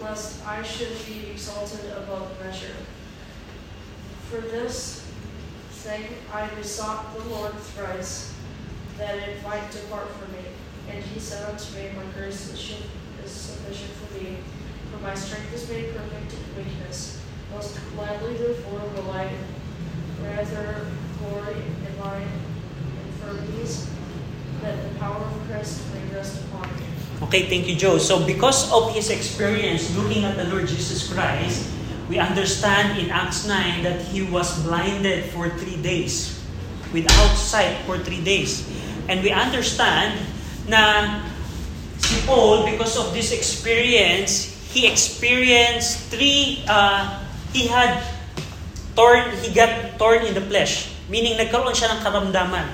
lest 0.01 0.43
I 0.47 0.63
should 0.63 0.93
be 1.05 1.30
exalted 1.30 1.91
above 1.91 2.32
measure. 2.43 2.73
For 4.32 4.41
this 4.41 5.05
thing 5.69 6.03
I 6.34 6.47
besought 6.55 7.15
the 7.15 7.30
Lord 7.30 7.53
thrice, 7.53 8.34
that 8.97 9.17
it 9.17 9.43
might 9.43 9.69
depart 9.69 10.09
from 10.13 10.32
me. 10.32 10.45
And 10.89 11.03
he 11.03 11.19
said 11.19 11.47
unto 11.47 11.75
me, 11.75 11.89
My 11.95 12.11
grace 12.19 12.49
is 12.51 12.73
is 13.23 13.32
sufficient 13.32 13.91
for 13.91 14.13
thee, 14.17 14.38
for 14.91 14.97
my 15.03 15.13
strength 15.13 15.53
is 15.53 15.69
made 15.69 15.93
perfect 15.93 16.34
in 16.34 16.65
weakness. 16.65 17.16
Most 17.53 17.79
gladly 17.95 18.33
therefore 18.37 18.81
I 19.13 19.31
rather 20.23 20.87
in 21.27 21.99
my 21.99 22.21
infirmities, 23.07 23.89
that 24.61 24.75
the 24.83 24.99
power 24.99 25.17
of 25.17 25.33
Christ 25.47 25.81
may 25.93 26.15
rest 26.15 26.43
upon 26.45 26.69
me. 26.75 26.85
Okay, 27.23 27.49
thank 27.49 27.67
you, 27.67 27.75
Joe. 27.75 27.97
So 27.97 28.25
because 28.25 28.71
of 28.71 28.93
his 28.93 29.09
experience 29.09 29.95
looking 29.95 30.23
at 30.23 30.37
the 30.37 30.45
Lord 30.45 30.67
Jesus 30.67 31.11
Christ, 31.11 31.69
we 32.09 32.19
understand 32.19 32.99
in 32.99 33.09
Acts 33.09 33.47
9 33.47 33.83
that 33.83 34.01
he 34.01 34.21
was 34.23 34.63
blinded 34.63 35.25
for 35.25 35.49
three 35.49 35.81
days, 35.81 36.39
without 36.93 37.35
sight 37.35 37.77
for 37.85 37.97
three 37.97 38.23
days. 38.23 38.63
And 39.09 39.23
we 39.23 39.31
understand 39.31 40.19
na 40.67 41.23
si 41.97 42.21
Paul, 42.27 42.63
because 42.67 42.95
of 42.95 43.11
this 43.13 43.31
experience, 43.31 44.53
he 44.71 44.87
experienced 44.87 46.11
three, 46.11 46.63
uh, 46.67 47.23
he 47.51 47.67
had 47.67 48.01
torn, 48.97 49.29
he 49.43 49.53
got 49.53 49.95
torn 50.01 50.25
in 50.25 50.33
the 50.33 50.43
flesh. 50.43 50.91
Meaning, 51.07 51.39
nagkaroon 51.39 51.71
siya 51.71 51.95
ng 51.97 52.01
karamdaman. 52.03 52.67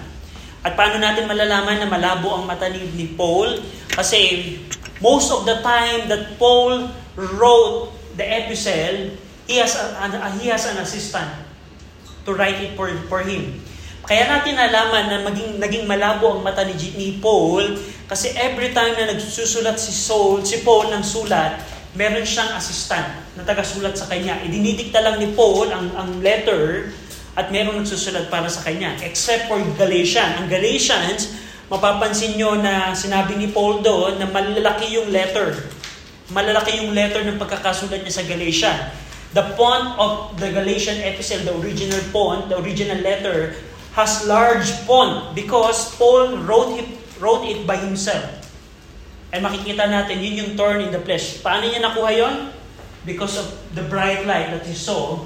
At 0.63 0.79
paano 0.79 0.97
natin 0.97 1.27
malalaman 1.27 1.83
na 1.83 1.87
malabo 1.91 2.33
ang 2.39 2.47
mata 2.47 2.71
ni, 2.71 2.87
ni 2.95 3.11
Paul? 3.13 3.59
Kasi 3.91 4.55
most 5.03 5.29
of 5.29 5.43
the 5.43 5.59
time 5.59 6.07
that 6.07 6.39
Paul 6.39 6.87
wrote 7.19 7.91
the 8.15 8.23
epistle, 8.23 9.13
he 9.45 9.59
has, 9.59 9.75
a, 9.75 9.99
a- 9.99 10.33
he 10.39 10.47
has 10.47 10.63
an 10.65 10.79
assistant 10.79 11.29
to 12.23 12.31
write 12.31 12.57
it 12.63 12.79
for, 12.79 12.87
for 13.11 13.19
him. 13.21 13.59
Kaya 14.03 14.27
natin 14.27 14.59
nalaman 14.59 15.11
na 15.11 15.17
maging, 15.23 15.59
naging 15.59 15.85
malabo 15.87 16.35
ang 16.35 16.41
mata 16.43 16.63
ni, 16.67 16.75
ni 16.95 17.19
Paul 17.23 17.75
kasi 18.07 18.35
every 18.35 18.75
time 18.75 18.95
na 18.99 19.15
nagsusulat 19.15 19.79
si 19.79 19.95
Saul, 19.95 20.43
si 20.43 20.59
Paul 20.63 20.91
ng 20.91 21.03
sulat, 21.03 21.55
meron 21.93 22.25
siyang 22.25 22.57
assistant 22.57 23.05
na 23.37 23.45
tagasulat 23.45 23.93
sa 23.93 24.09
kanya. 24.09 24.41
Idinidikta 24.41 25.01
lang 25.01 25.21
ni 25.21 25.29
Paul 25.37 25.69
ang, 25.69 25.93
ang 25.93 26.09
letter 26.25 26.89
at 27.37 27.49
meron 27.49 27.81
nagsusulat 27.81 28.29
para 28.29 28.49
sa 28.49 28.65
kanya. 28.65 28.97
Except 29.01 29.49
for 29.49 29.61
Galatians. 29.77 30.41
Ang 30.41 30.49
Galatians, 30.49 31.33
mapapansin 31.69 32.37
nyo 32.37 32.57
na 32.57 32.93
sinabi 32.97 33.37
ni 33.37 33.49
Paul 33.49 33.85
doon 33.85 34.17
na 34.17 34.29
malalaki 34.29 34.93
yung 34.93 35.09
letter. 35.13 35.69
Malalaki 36.33 36.81
yung 36.81 36.97
letter 36.97 37.21
ng 37.25 37.37
pagkakasulat 37.37 38.01
niya 38.01 38.13
sa 38.13 38.25
Galatia. 38.25 38.73
The 39.33 39.53
font 39.57 39.97
of 39.97 40.37
the 40.37 40.53
Galatian 40.53 41.01
epistle, 41.01 41.41
the 41.41 41.53
original 41.57 42.01
font, 42.13 42.53
the 42.53 42.57
original 42.61 43.01
letter, 43.01 43.57
has 43.97 44.25
large 44.29 44.69
font 44.85 45.33
because 45.33 45.93
Paul 45.97 46.37
wrote 46.45 46.77
it, 46.77 46.89
wrote 47.17 47.45
it 47.45 47.65
by 47.65 47.77
himself. 47.77 48.42
And 49.33 49.41
makikita 49.41 49.89
natin, 49.89 50.21
yun 50.21 50.33
yung 50.45 50.51
thorn 50.53 50.85
in 50.85 50.93
the 50.93 51.01
flesh. 51.01 51.41
Paano 51.41 51.65
niya 51.65 51.81
nakuha 51.81 52.13
yon? 52.13 52.53
Because 53.01 53.41
of 53.41 53.49
the 53.73 53.81
bright 53.81 54.29
light 54.29 54.53
that 54.53 54.61
he 54.69 54.77
saw 54.77 55.17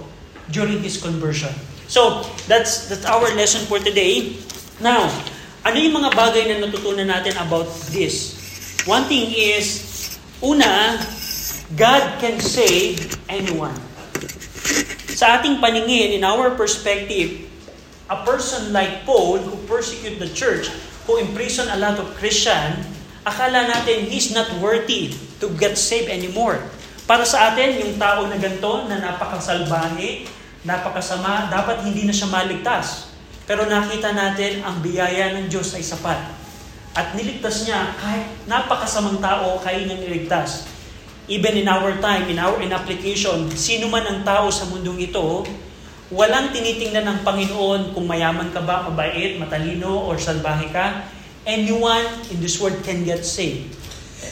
during 0.47 0.79
his 0.79 0.95
conversion. 0.95 1.51
So, 1.91 2.23
that's, 2.47 2.87
that's 2.87 3.03
our 3.03 3.27
lesson 3.35 3.67
for 3.67 3.83
today. 3.83 4.39
Now, 4.79 5.11
ano 5.67 5.75
yung 5.75 5.99
mga 5.99 6.15
bagay 6.15 6.43
na 6.47 6.63
natutunan 6.63 7.11
natin 7.11 7.35
about 7.35 7.67
this? 7.91 8.39
One 8.87 9.03
thing 9.11 9.27
is, 9.35 9.83
una, 10.39 11.03
God 11.75 12.23
can 12.23 12.39
save 12.39 13.19
anyone. 13.27 13.75
Sa 15.11 15.35
ating 15.35 15.59
paningin, 15.59 16.15
in 16.15 16.23
our 16.23 16.55
perspective, 16.55 17.43
a 18.07 18.23
person 18.23 18.71
like 18.71 19.03
Paul 19.03 19.43
who 19.43 19.59
persecuted 19.67 20.23
the 20.23 20.31
church, 20.31 20.71
who 21.03 21.19
imprisoned 21.19 21.67
a 21.75 21.79
lot 21.79 21.99
of 21.99 22.07
Christian, 22.15 22.87
akala 23.27 23.67
natin 23.67 24.07
he's 24.07 24.31
not 24.31 24.47
worthy 24.63 25.11
to 25.43 25.51
get 25.59 25.75
saved 25.75 26.07
anymore. 26.07 26.63
Para 27.03 27.27
sa 27.27 27.51
atin, 27.51 27.83
yung 27.83 27.99
tao 27.99 28.27
na 28.27 28.39
ganito, 28.39 28.87
na 28.87 28.99
napakasalbahe, 28.99 30.27
napakasama, 30.63 31.51
dapat 31.51 31.83
hindi 31.83 32.07
na 32.07 32.15
siya 32.15 32.31
maligtas. 32.31 33.11
Pero 33.47 33.63
nakita 33.63 34.11
natin, 34.11 34.63
ang 34.63 34.83
biyaya 34.83 35.35
ng 35.35 35.47
Diyos 35.47 35.71
ay 35.75 35.83
sapat. 35.83 36.19
At 36.91 37.15
niligtas 37.15 37.63
niya, 37.63 37.95
kahit 37.95 38.27
napakasamang 38.47 39.23
tao, 39.23 39.59
kaya 39.63 39.87
niya 39.87 39.99
niligtas. 40.03 40.67
Even 41.31 41.55
in 41.59 41.67
our 41.67 41.95
time, 42.03 42.27
in 42.27 42.39
our 42.39 42.59
in 42.59 42.75
application, 42.75 43.47
sino 43.55 43.87
man 43.87 44.03
ang 44.07 44.19
tao 44.27 44.51
sa 44.51 44.67
mundong 44.67 44.99
ito, 45.11 45.47
walang 46.11 46.51
tinitingnan 46.51 47.03
ng 47.03 47.19
Panginoon 47.23 47.91
kung 47.95 48.03
mayaman 48.07 48.51
ka 48.51 48.63
ba, 48.63 48.83
mabait, 48.87 49.39
matalino, 49.39 50.07
or 50.07 50.19
salbahe 50.19 50.67
ka. 50.71 51.07
Anyone 51.47 52.27
in 52.27 52.43
this 52.43 52.59
world 52.59 52.75
can 52.83 53.07
get 53.07 53.23
saved. 53.23 53.71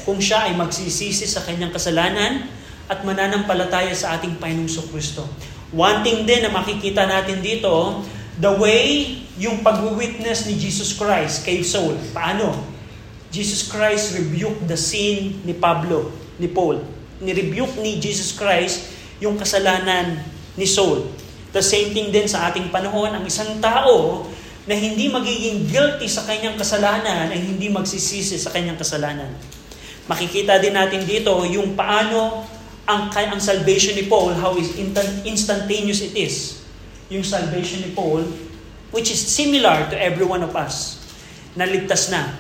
Kung 0.03 0.20
siya 0.20 0.51
ay 0.51 0.53
magsisisi 0.59 1.24
sa 1.24 1.47
kanyang 1.47 1.72
kasalanan 1.72 2.51
at 2.91 3.07
mananampalataya 3.07 3.95
sa 3.95 4.20
ating 4.20 4.36
Panginoong 4.36 4.91
Kristo. 4.91 5.24
One 5.72 6.03
thing 6.03 6.28
din 6.28 6.43
na 6.43 6.51
makikita 6.51 7.07
natin 7.07 7.39
dito, 7.39 8.03
the 8.36 8.51
way 8.59 9.16
yung 9.39 9.63
pag-witness 9.63 10.43
ni 10.43 10.59
Jesus 10.59 10.91
Christ 10.91 11.47
kay 11.47 11.63
Saul. 11.63 11.95
Paano? 12.11 12.51
Jesus 13.32 13.68
Christ 13.68 14.20
rebuked 14.20 14.68
the 14.68 14.76
sin 14.76 15.39
ni 15.47 15.55
Pablo, 15.55 16.11
ni 16.36 16.51
Paul. 16.51 16.84
Ni-rebuke 17.24 17.80
ni 17.80 17.95
Jesus 17.95 18.36
Christ 18.36 18.91
yung 19.24 19.39
kasalanan 19.39 20.20
ni 20.59 20.68
Saul. 20.68 21.07
The 21.55 21.63
same 21.63 21.95
thing 21.95 22.11
din 22.11 22.28
sa 22.28 22.51
ating 22.51 22.76
panahon, 22.76 23.16
ang 23.16 23.24
isang 23.24 23.63
tao 23.63 24.28
na 24.66 24.74
hindi 24.74 25.13
magiging 25.13 25.70
guilty 25.70 26.09
sa 26.09 26.26
kanyang 26.26 26.57
kasalanan 26.57 27.30
ay 27.30 27.38
hindi 27.38 27.70
magsisisi 27.70 28.38
sa 28.41 28.49
kanyang 28.49 28.78
kasalanan. 28.82 29.30
Makikita 30.09 30.57
din 30.57 30.74
natin 30.74 31.05
dito 31.05 31.34
yung 31.45 31.78
paano 31.78 32.45
ang, 32.86 33.09
ang 33.09 33.41
salvation 33.41 33.97
ni 33.97 34.05
Paul, 34.05 34.38
how 34.38 34.57
is 34.57 34.78
instantaneous 35.26 36.01
it 36.01 36.13
is. 36.18 36.66
Yung 37.09 37.26
salvation 37.26 37.86
ni 37.86 37.93
Paul, 37.93 38.26
which 38.89 39.09
is 39.13 39.22
similar 39.22 39.86
to 39.89 39.95
every 39.97 40.26
one 40.26 40.41
of 40.41 40.53
us. 40.57 41.01
Naligtas 41.57 42.09
na. 42.09 42.34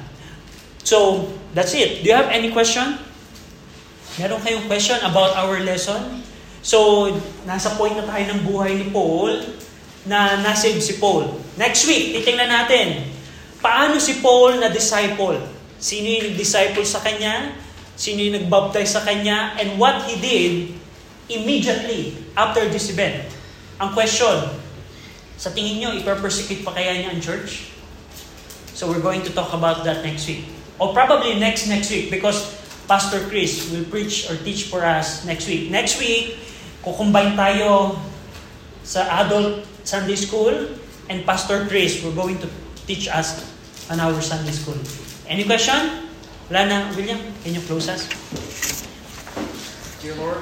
So, 0.85 1.29
that's 1.53 1.73
it. 1.73 2.05
Do 2.05 2.09
you 2.09 2.17
have 2.17 2.29
any 2.29 2.53
question? 2.53 3.01
Meron 4.21 4.41
kayong 4.41 4.65
question 4.69 4.97
about 5.01 5.33
our 5.37 5.61
lesson? 5.61 6.21
So, 6.65 7.09
nasa 7.45 7.73
point 7.77 7.97
na 7.97 8.05
tayo 8.05 8.25
ng 8.33 8.39
buhay 8.45 8.77
ni 8.77 8.89
Paul 8.89 9.41
na 10.05 10.41
nasave 10.41 10.81
si 10.81 10.97
Paul. 10.97 11.44
Next 11.55 11.87
week, 11.87 12.11
titingnan 12.19 12.51
natin, 12.51 13.07
paano 13.63 13.95
si 13.95 14.19
Paul 14.19 14.59
na 14.59 14.67
disciple? 14.67 15.39
Sino 15.79 16.07
yung 16.07 16.35
nag-disciple 16.35 16.83
sa 16.83 16.99
kanya? 16.99 17.55
Sino 17.95 18.19
yung 18.19 18.43
nag-baptize 18.43 18.91
sa 18.91 19.03
kanya? 19.07 19.55
And 19.55 19.79
what 19.79 20.03
he 20.03 20.19
did 20.19 20.75
immediately 21.31 22.19
after 22.35 22.67
this 22.67 22.91
event. 22.91 23.23
Ang 23.79 23.95
question, 23.95 24.51
sa 25.39 25.51
tingin 25.51 25.79
nyo, 25.79 25.89
iper-persecute 25.95 26.67
pa 26.67 26.75
kaya 26.75 26.99
niya 26.99 27.09
ang 27.15 27.23
church? 27.23 27.71
So 28.75 28.91
we're 28.91 29.03
going 29.03 29.23
to 29.23 29.31
talk 29.31 29.55
about 29.55 29.87
that 29.87 30.03
next 30.03 30.27
week. 30.27 30.43
Or 30.75 30.91
probably 30.91 31.39
next 31.39 31.71
next 31.71 31.87
week 31.87 32.11
because 32.11 32.51
Pastor 32.85 33.23
Chris 33.31 33.71
will 33.71 33.87
preach 33.87 34.27
or 34.27 34.35
teach 34.43 34.67
for 34.67 34.83
us 34.83 35.23
next 35.23 35.47
week. 35.47 35.71
Next 35.71 35.95
week, 36.03 36.35
kukumbine 36.83 37.39
tayo 37.39 37.95
sa 38.83 39.23
adult 39.23 39.63
Sunday 39.87 40.19
school 40.19 40.51
and 41.09 41.25
Pastor 41.25 41.65
Chris 41.67 42.03
will 42.03 42.13
going 42.13 42.37
to 42.39 42.49
teach 42.87 43.07
us 43.07 43.45
on 43.89 43.99
our 43.99 44.21
Sunday 44.21 44.51
school. 44.51 44.77
Any 45.27 45.43
question? 45.43 46.09
Wala 46.49 46.65
na, 46.65 46.89
William? 46.95 47.19
Can 47.43 47.53
you 47.53 47.61
close 47.61 47.89
us? 47.89 48.05
Dear 50.01 50.15
Lord, 50.15 50.41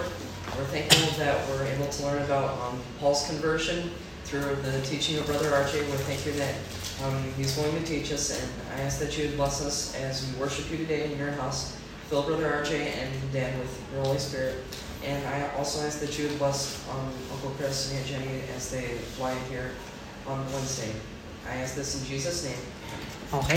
we're 0.56 0.68
thankful 0.72 1.08
that 1.20 1.36
we're 1.50 1.64
able 1.68 1.88
to 1.88 2.04
learn 2.04 2.22
about 2.24 2.60
um, 2.62 2.80
Paul's 3.00 3.28
conversion 3.28 3.92
through 4.26 4.56
the 4.64 4.82
teaching 4.82 5.18
of 5.20 5.26
Brother 5.26 5.54
Archie, 5.54 5.80
We're 5.80 6.04
thankful 6.10 6.34
that 6.42 6.56
um, 7.06 7.24
he's 7.38 7.56
going 7.56 7.72
to 7.72 7.86
teach 7.86 8.12
us, 8.12 8.32
and 8.34 8.50
I 8.76 8.82
ask 8.82 9.00
that 9.00 9.18
you 9.18 9.28
would 9.28 9.38
bless 9.38 9.64
us 9.64 9.96
as 9.96 10.26
we 10.26 10.40
worship 10.40 10.72
you 10.72 10.78
today 10.78 11.12
in 11.12 11.18
your 11.18 11.32
house. 11.32 11.78
Fill 12.10 12.24
Brother 12.24 12.52
Archie 12.52 12.76
and 12.76 13.12
Dan 13.32 13.58
with 13.60 13.84
your 13.94 14.04
Holy 14.04 14.20
Spirit. 14.20 14.64
And 15.04 15.26
I 15.28 15.50
also 15.58 15.86
ask 15.86 16.00
that 16.00 16.18
you 16.18 16.28
would 16.28 16.38
bless 16.40 16.88
um, 16.90 17.12
Uncle 17.32 17.52
Chris 17.52 17.92
and 17.92 18.00
Aunt 18.00 18.08
Jenny 18.08 18.42
as 18.56 18.72
they 18.72 18.96
fly 19.16 19.34
in 19.34 19.44
here 19.50 19.72
on 20.28 20.46
Wednesday. 20.54 20.92
I 21.50 21.56
ask 21.58 21.76
this 21.76 22.00
in 22.00 22.08
Jesus' 22.08 22.46
name. 22.46 22.60
Okay. 23.34 23.48